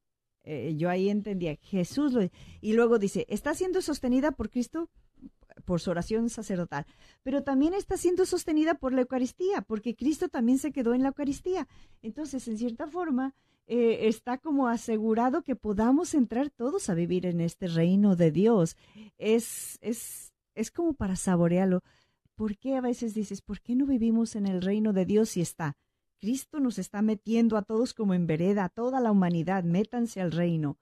Eh, 0.45 0.75
yo 0.77 0.91
ahí 0.91 1.09
entendía, 1.09 1.57
Jesús. 1.61 2.15
Y 2.61 2.73
luego 2.73 2.99
dice, 2.99 3.27
está 3.29 3.55
siendo 3.55 3.81
sostenida 3.83 4.33
por 4.33 4.51
Cristo 4.51 4.89
por 5.65 5.81
su 5.81 5.91
oración 5.91 6.31
sacerdotal, 6.31 6.87
pero 7.23 7.43
también 7.43 7.75
está 7.75 7.97
siendo 7.97 8.25
sostenida 8.25 8.75
por 8.75 8.93
la 8.93 9.03
Eucaristía, 9.03 9.63
porque 9.63 9.95
Cristo 9.95 10.29
también 10.29 10.59
se 10.59 10.73
quedó 10.73 10.95
en 10.95 11.03
la 11.03 11.09
Eucaristía. 11.09 11.69
Entonces, 12.01 12.49
en 12.49 12.59
cierta 12.59 12.87
forma, 12.87 13.35
eh, 13.67 14.09
está 14.09 14.39
como 14.39 14.69
asegurado 14.69 15.43
que 15.43 15.57
podamos 15.57 16.15
entrar 16.15 16.51
todos 16.51 16.89
a 16.91 16.95
vivir 16.95 17.27
en 17.27 17.41
este 17.41 17.69
reino 17.69 18.17
de 18.17 18.31
Dios. 18.31 18.77
Es, 19.19 19.79
es, 19.81 20.33
es 20.55 20.71
como 20.71 20.95
para 20.95 21.17
saborearlo. 21.17 21.83
¿Por 22.35 22.57
qué 22.57 22.77
a 22.77 22.81
veces 22.81 23.15
dices, 23.15 23.43
¿por 23.43 23.61
qué 23.61 23.77
no 23.77 23.87
vivimos 23.87 24.37
en 24.37 24.47
el 24.47 24.63
reino 24.63 24.93
de 24.93 25.05
Dios 25.05 25.31
si 25.31 25.41
está? 25.41 25.77
Cristo 26.23 26.61
nos 26.61 26.79
está 26.79 27.03
metiendo 27.03 27.57
a 27.57 27.63
todos 27.63 27.95
como 27.95 28.15
en 28.15 28.29
vereda, 28.29 28.63
a 28.63 28.69
toda 28.69 29.01
la 29.01 29.11
humanidad, 29.11 29.65
métanse 29.65 30.21
al 30.21 30.31
reino. 30.31 30.79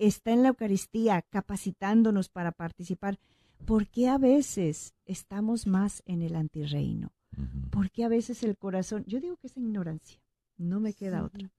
Está 0.00 0.32
en 0.32 0.42
la 0.42 0.48
Eucaristía 0.48 1.22
capacitándonos 1.22 2.28
para 2.28 2.50
participar. 2.50 3.20
¿Por 3.64 3.86
qué 3.86 4.08
a 4.08 4.18
veces 4.18 4.92
estamos 5.06 5.68
más 5.68 6.02
en 6.04 6.20
el 6.20 6.34
antirreino? 6.34 7.12
¿Por 7.70 7.92
qué 7.92 8.02
a 8.02 8.08
veces 8.08 8.42
el 8.42 8.56
corazón, 8.56 9.04
yo 9.06 9.20
digo 9.20 9.36
que 9.36 9.46
es 9.46 9.56
ignorancia, 9.56 10.20
no 10.56 10.80
me 10.80 10.94
queda 10.94 11.22
otra. 11.22 11.52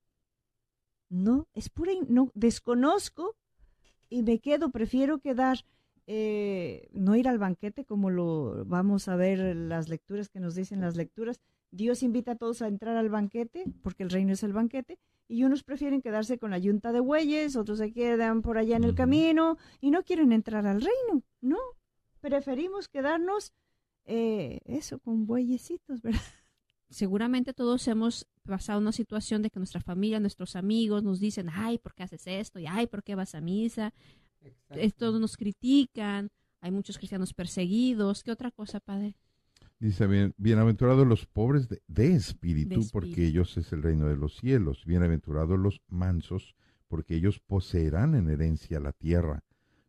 No, 1.07 1.47
es 1.53 1.69
pura, 1.69 1.93
no, 2.09 2.29
desconozco 2.33 3.37
y 4.09 4.23
me 4.23 4.39
quedo, 4.39 4.69
prefiero 4.69 5.19
quedar, 5.19 5.59
eh, 6.07 6.89
no 6.91 7.15
ir 7.15 7.29
al 7.29 7.39
banquete 7.39 7.85
como 7.85 8.09
lo 8.09 8.65
vamos 8.65 9.07
a 9.07 9.15
ver 9.15 9.55
las 9.55 9.87
lecturas 9.87 10.27
que 10.27 10.41
nos 10.41 10.55
dicen 10.55 10.81
las 10.81 10.97
lecturas. 10.97 11.39
Dios 11.73 12.03
invita 12.03 12.33
a 12.33 12.35
todos 12.35 12.61
a 12.61 12.67
entrar 12.67 12.95
al 12.97 13.09
banquete, 13.09 13.65
porque 13.81 14.03
el 14.03 14.11
reino 14.11 14.31
es 14.33 14.43
el 14.43 14.53
banquete, 14.53 14.99
y 15.27 15.43
unos 15.43 15.63
prefieren 15.63 16.03
quedarse 16.03 16.37
con 16.37 16.51
la 16.51 16.59
yunta 16.59 16.91
de 16.91 16.99
bueyes, 16.99 17.55
otros 17.55 17.79
se 17.79 17.91
quedan 17.91 18.43
por 18.43 18.59
allá 18.59 18.77
en 18.77 18.83
el 18.83 18.93
camino 18.93 19.57
y 19.81 19.89
no 19.89 20.03
quieren 20.03 20.31
entrar 20.31 20.67
al 20.67 20.81
reino, 20.81 21.23
no, 21.41 21.57
preferimos 22.21 22.87
quedarnos, 22.89 23.53
eh, 24.05 24.59
eso, 24.65 24.99
con 24.99 25.25
bueyecitos, 25.25 26.03
¿verdad? 26.03 26.21
Seguramente 26.89 27.55
todos 27.55 27.87
hemos 27.87 28.27
pasado 28.43 28.79
una 28.79 28.91
situación 28.91 29.41
de 29.41 29.49
que 29.49 29.59
nuestra 29.59 29.81
familia, 29.81 30.19
nuestros 30.19 30.55
amigos 30.55 31.01
nos 31.01 31.19
dicen, 31.19 31.49
ay, 31.51 31.79
¿por 31.79 31.95
qué 31.95 32.03
haces 32.03 32.27
esto? 32.27 32.59
Y 32.59 32.67
ay, 32.67 32.85
¿por 32.85 33.01
qué 33.01 33.15
vas 33.15 33.33
a 33.33 33.41
misa? 33.41 33.95
Todos 34.97 35.19
nos 35.19 35.35
critican, 35.35 36.29
hay 36.61 36.69
muchos 36.69 36.99
cristianos 36.99 37.33
perseguidos. 37.33 38.21
¿Qué 38.21 38.29
otra 38.31 38.51
cosa, 38.51 38.79
Padre? 38.79 39.15
Dice, 39.83 40.07
bien, 40.07 40.33
bienaventurados 40.37 41.05
los 41.05 41.25
pobres 41.25 41.67
de, 41.67 41.81
de 41.89 42.13
espíritu, 42.13 42.69
De 42.69 42.75
espíritu. 42.75 42.91
porque 42.93 43.27
ellos 43.27 43.57
es 43.57 43.73
el 43.73 43.83
reino 43.83 44.07
de 44.07 44.15
los 44.15 44.37
cielos. 44.37 44.85
Bienaventurados 44.85 45.59
los 45.59 45.81
mansos, 45.89 46.55
porque 46.87 47.15
ellos 47.15 47.41
poseerán 47.41 48.15
en 48.15 48.29
herencia 48.29 48.79
la 48.79 48.93
tierra. 48.93 49.43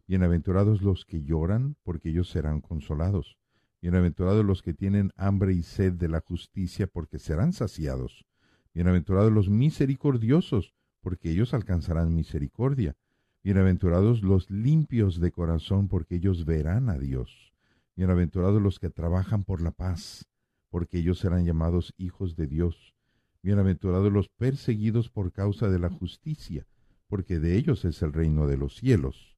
Bienaventurados 0.09 0.83
los 0.83 1.05
que 1.05 1.23
lloran, 1.23 1.77
porque 1.85 2.09
ellos 2.09 2.29
serán 2.29 2.61
consolados. 2.61 3.39
Bienaventurados 3.81 4.45
los 4.45 4.63
que 4.63 4.75
tienen 4.75 5.13
hambre 5.17 5.53
y 5.53 5.63
sed 5.63 5.93
de 5.93 6.09
la 6.09 6.23
justicia, 6.23 6.89
porque 6.89 7.21
serán 7.21 7.53
saciados. 7.53 8.27
Bienaventurados 8.75 9.31
los 9.31 9.49
misericordiosos, 9.49 10.75
porque 11.03 11.31
ellos 11.31 11.55
alcanzarán 11.55 12.17
misericordia. 12.17 12.97
Bienaventurados 13.45 14.25
los 14.25 14.51
limpios 14.51 15.21
de 15.21 15.31
corazón, 15.31 15.87
porque 15.87 16.17
ellos 16.17 16.47
verán 16.47 16.89
a 16.91 16.99
Dios. 16.99 17.54
Bienaventurados 17.97 18.61
los 18.61 18.81
que 18.81 18.91
trabajan 18.91 19.45
por 19.45 19.63
la 19.63 19.71
paz, 19.71 20.27
porque 20.69 20.99
ellos 20.99 21.21
serán 21.21 21.45
llamados 21.45 21.95
hijos 21.97 22.35
de 22.35 22.49
Dios. 22.49 22.93
Bienaventurados 23.41 24.13
los 24.13 24.29
perseguidos 24.31 25.11
por 25.11 25.31
causa 25.31 25.69
de 25.69 25.79
la 25.79 25.91
justicia, 25.91 26.67
porque 27.07 27.39
de 27.39 27.57
ellos 27.57 27.85
es 27.85 28.03
el 28.03 28.13
reino 28.13 28.49
de 28.49 28.57
los 28.57 28.75
cielos. 28.75 29.37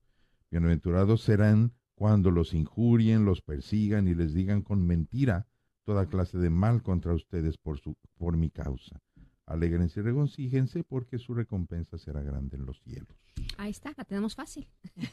Bienaventurados 0.50 1.20
serán 1.20 1.74
cuando 1.94 2.30
los 2.30 2.54
injurien, 2.54 3.26
los 3.26 3.42
persigan 3.42 4.08
y 4.08 4.14
les 4.14 4.32
digan 4.32 4.62
con 4.62 4.86
mentira 4.86 5.46
toda 5.84 6.06
clase 6.06 6.38
de 6.38 6.48
mal 6.48 6.82
contra 6.82 7.12
ustedes 7.12 7.58
por, 7.58 7.78
su, 7.78 7.94
por 8.16 8.38
mi 8.38 8.48
causa. 8.48 9.02
Alégrense 9.46 10.00
y 10.00 10.02
regocíjense 10.02 10.82
porque 10.82 11.18
su 11.18 11.32
recompensa 11.32 11.98
será 11.98 12.20
grande 12.20 12.56
en 12.56 12.66
los 12.66 12.80
cielos. 12.80 13.16
Ahí 13.58 13.70
está, 13.70 13.92
la 13.96 14.04
tenemos 14.04 14.34
fácil. 14.34 14.66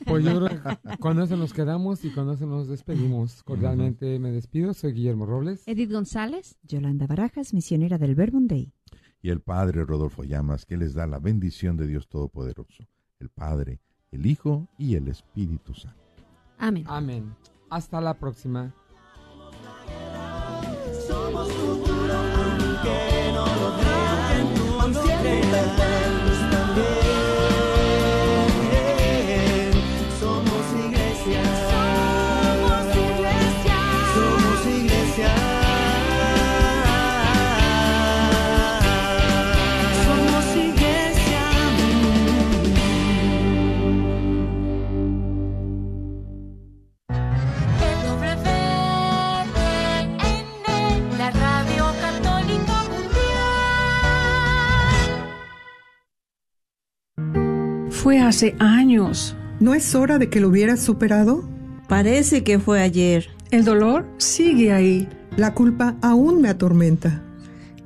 Pues 0.05 0.25
yo 0.25 0.43
creo 0.43 0.49
que 0.81 0.97
con 0.97 1.21
eso 1.21 1.37
nos 1.37 1.53
quedamos 1.53 2.03
y 2.03 2.11
con 2.11 2.29
eso 2.31 2.47
nos 2.47 2.67
despedimos. 2.67 3.43
Cordialmente 3.43 4.17
me 4.17 4.31
despido. 4.31 4.73
Soy 4.73 4.93
Guillermo 4.93 5.27
Robles. 5.27 5.63
Edith 5.67 5.91
González. 5.91 6.57
Yolanda 6.63 7.05
Barajas, 7.05 7.53
misionera 7.53 7.99
del 7.99 8.15
Verbum 8.15 8.47
Dei. 8.47 8.73
Y 9.21 9.29
el 9.29 9.39
Padre 9.39 9.85
Rodolfo 9.85 10.23
Llamas, 10.23 10.65
que 10.65 10.77
les 10.77 10.95
da 10.95 11.05
la 11.05 11.19
bendición 11.19 11.77
de 11.77 11.87
Dios 11.87 12.09
Todopoderoso, 12.09 12.87
el 13.19 13.29
Padre, 13.29 13.79
el 14.11 14.25
Hijo 14.25 14.67
y 14.77 14.95
el 14.95 15.07
Espíritu 15.07 15.73
Santo. 15.73 15.99
Amén. 16.57 16.83
Amén. 16.87 17.35
Hasta 17.69 18.01
la 18.01 18.15
próxima. 18.15 18.73
Somos 21.07 21.51
futuro, 21.53 21.92
tú 25.41 25.92
Fue 58.03 58.19
hace 58.19 58.55
años. 58.59 59.35
¿No 59.61 59.73
es 59.73 59.95
hora 59.95 60.17
de 60.17 60.29
que 60.29 60.41
lo 60.41 60.49
hubieras 60.49 60.81
superado? 60.81 61.47
Parece 61.87 62.43
que 62.43 62.59
fue 62.59 62.81
ayer. 62.81 63.29
El 63.49 63.63
dolor 63.63 64.05
sigue 64.17 64.73
ahí. 64.73 65.07
La 65.37 65.53
culpa 65.53 65.95
aún 66.01 66.41
me 66.41 66.49
atormenta. 66.49 67.23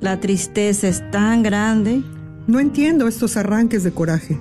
La 0.00 0.18
tristeza 0.18 0.88
es 0.88 1.08
tan 1.12 1.44
grande. 1.44 2.02
No 2.48 2.58
entiendo 2.58 3.06
estos 3.06 3.36
arranques 3.36 3.84
de 3.84 3.92
coraje. 3.92 4.36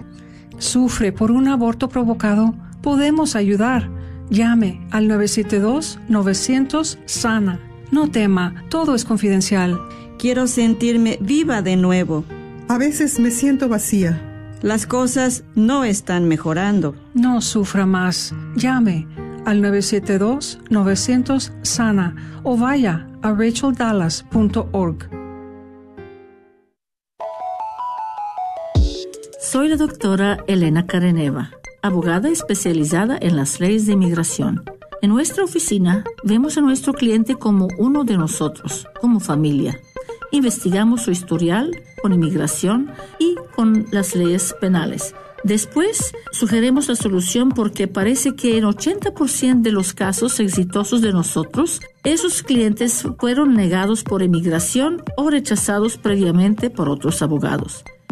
Sufre 0.58 1.12
por 1.12 1.30
un 1.30 1.48
aborto 1.48 1.90
provocado. 1.90 2.56
Podemos 2.82 3.36
ayudar. 3.36 3.88
Llame 4.32 4.84
al 4.90 5.08
972-900-SANA. 5.08 7.60
No 7.92 8.10
tema, 8.10 8.64
todo 8.70 8.96
es 8.96 9.06
confidencial. 9.06 9.80
Quiero 10.18 10.48
sentirme 10.48 11.20
viva 11.22 11.62
de 11.62 11.76
nuevo. 11.76 12.26
A 12.68 12.80
veces 12.80 13.20
me 13.20 13.30
siento 13.30 13.70
vacía. 13.70 14.24
Las 14.62 14.86
cosas 14.88 15.44
no 15.54 15.84
están 15.84 16.28
mejorando. 16.28 16.96
No 17.14 17.42
sufra 17.42 17.86
más. 17.86 18.34
Llame 18.56 19.06
al 19.46 19.62
972-900-SANA 19.62 22.42
o 22.44 22.58
vaya 22.58 23.08
a 23.22 23.34
racheldallas.org. 23.34 25.10
Soy 29.40 29.68
la 29.70 29.78
doctora 29.78 30.44
Elena 30.48 30.88
Careneva, 30.88 31.52
abogada 31.82 32.30
especializada 32.30 33.18
en 33.22 33.38
las 33.38 33.60
leyes 33.60 33.86
de 33.86 33.94
inmigración. 33.94 34.64
En 35.02 35.12
nuestra 35.12 35.44
oficina 35.44 36.04
vemos 36.24 36.58
a 36.58 36.62
nuestro 36.62 36.94
cliente 36.94 37.36
como 37.36 37.68
uno 37.78 38.04
de 38.04 38.18
nosotros, 38.18 38.88
como 39.00 39.20
familia. 39.20 39.80
Investigamos 40.32 41.04
su 41.04 41.12
historial 41.12 41.72
con 42.02 42.14
inmigración 42.14 42.92
y 43.20 43.36
con 43.56 43.88
las 43.92 44.16
leyes 44.16 44.56
penales. 44.60 45.14
Después, 45.44 46.14
sugerimos 46.32 46.88
la 46.90 46.96
solución 46.96 47.50
porque 47.50 47.88
parece 47.88 48.36
que 48.36 48.58
en 48.58 48.66
80% 48.66 49.62
de 49.62 49.72
los 49.72 49.94
casos 49.94 50.40
exitosos 50.40 51.02
de 51.02 51.14
nosotros, 51.14 51.80
esos 52.04 52.42
clientes 52.42 53.06
fueron 53.20 53.54
negados 53.54 54.04
por 54.04 54.24
inmigración 54.24 55.04
o 55.16 55.30
rechazados 55.30 55.98
previamente 55.98 56.70
por 56.70 56.90
otros 56.90 57.22
abogados. 57.22 57.84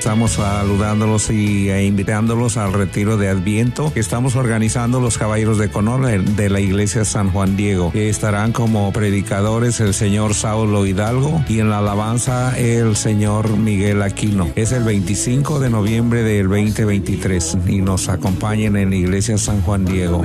Estamos 0.00 0.32
saludándolos 0.32 1.28
y 1.28 1.68
e 1.68 1.84
invitándolos 1.84 2.56
al 2.56 2.72
retiro 2.72 3.18
de 3.18 3.28
Adviento 3.28 3.92
que 3.92 4.00
estamos 4.00 4.34
organizando 4.34 4.98
los 4.98 5.18
Caballeros 5.18 5.58
de 5.58 5.70
Conor 5.70 6.24
de 6.24 6.48
la 6.48 6.58
Iglesia 6.58 7.04
San 7.04 7.30
Juan 7.30 7.54
Diego. 7.54 7.92
Estarán 7.94 8.52
como 8.52 8.90
predicadores 8.94 9.78
el 9.80 9.92
señor 9.92 10.32
Saulo 10.32 10.86
Hidalgo 10.86 11.44
y 11.50 11.60
en 11.60 11.68
la 11.68 11.80
alabanza 11.80 12.58
el 12.58 12.96
señor 12.96 13.58
Miguel 13.58 14.00
Aquino. 14.00 14.48
Es 14.56 14.72
el 14.72 14.84
25 14.84 15.60
de 15.60 15.68
noviembre 15.68 16.22
del 16.22 16.48
2023 16.48 17.58
y 17.66 17.82
nos 17.82 18.08
acompañen 18.08 18.76
en 18.76 18.88
la 18.88 18.96
Iglesia 18.96 19.36
San 19.36 19.60
Juan 19.60 19.84
Diego. 19.84 20.24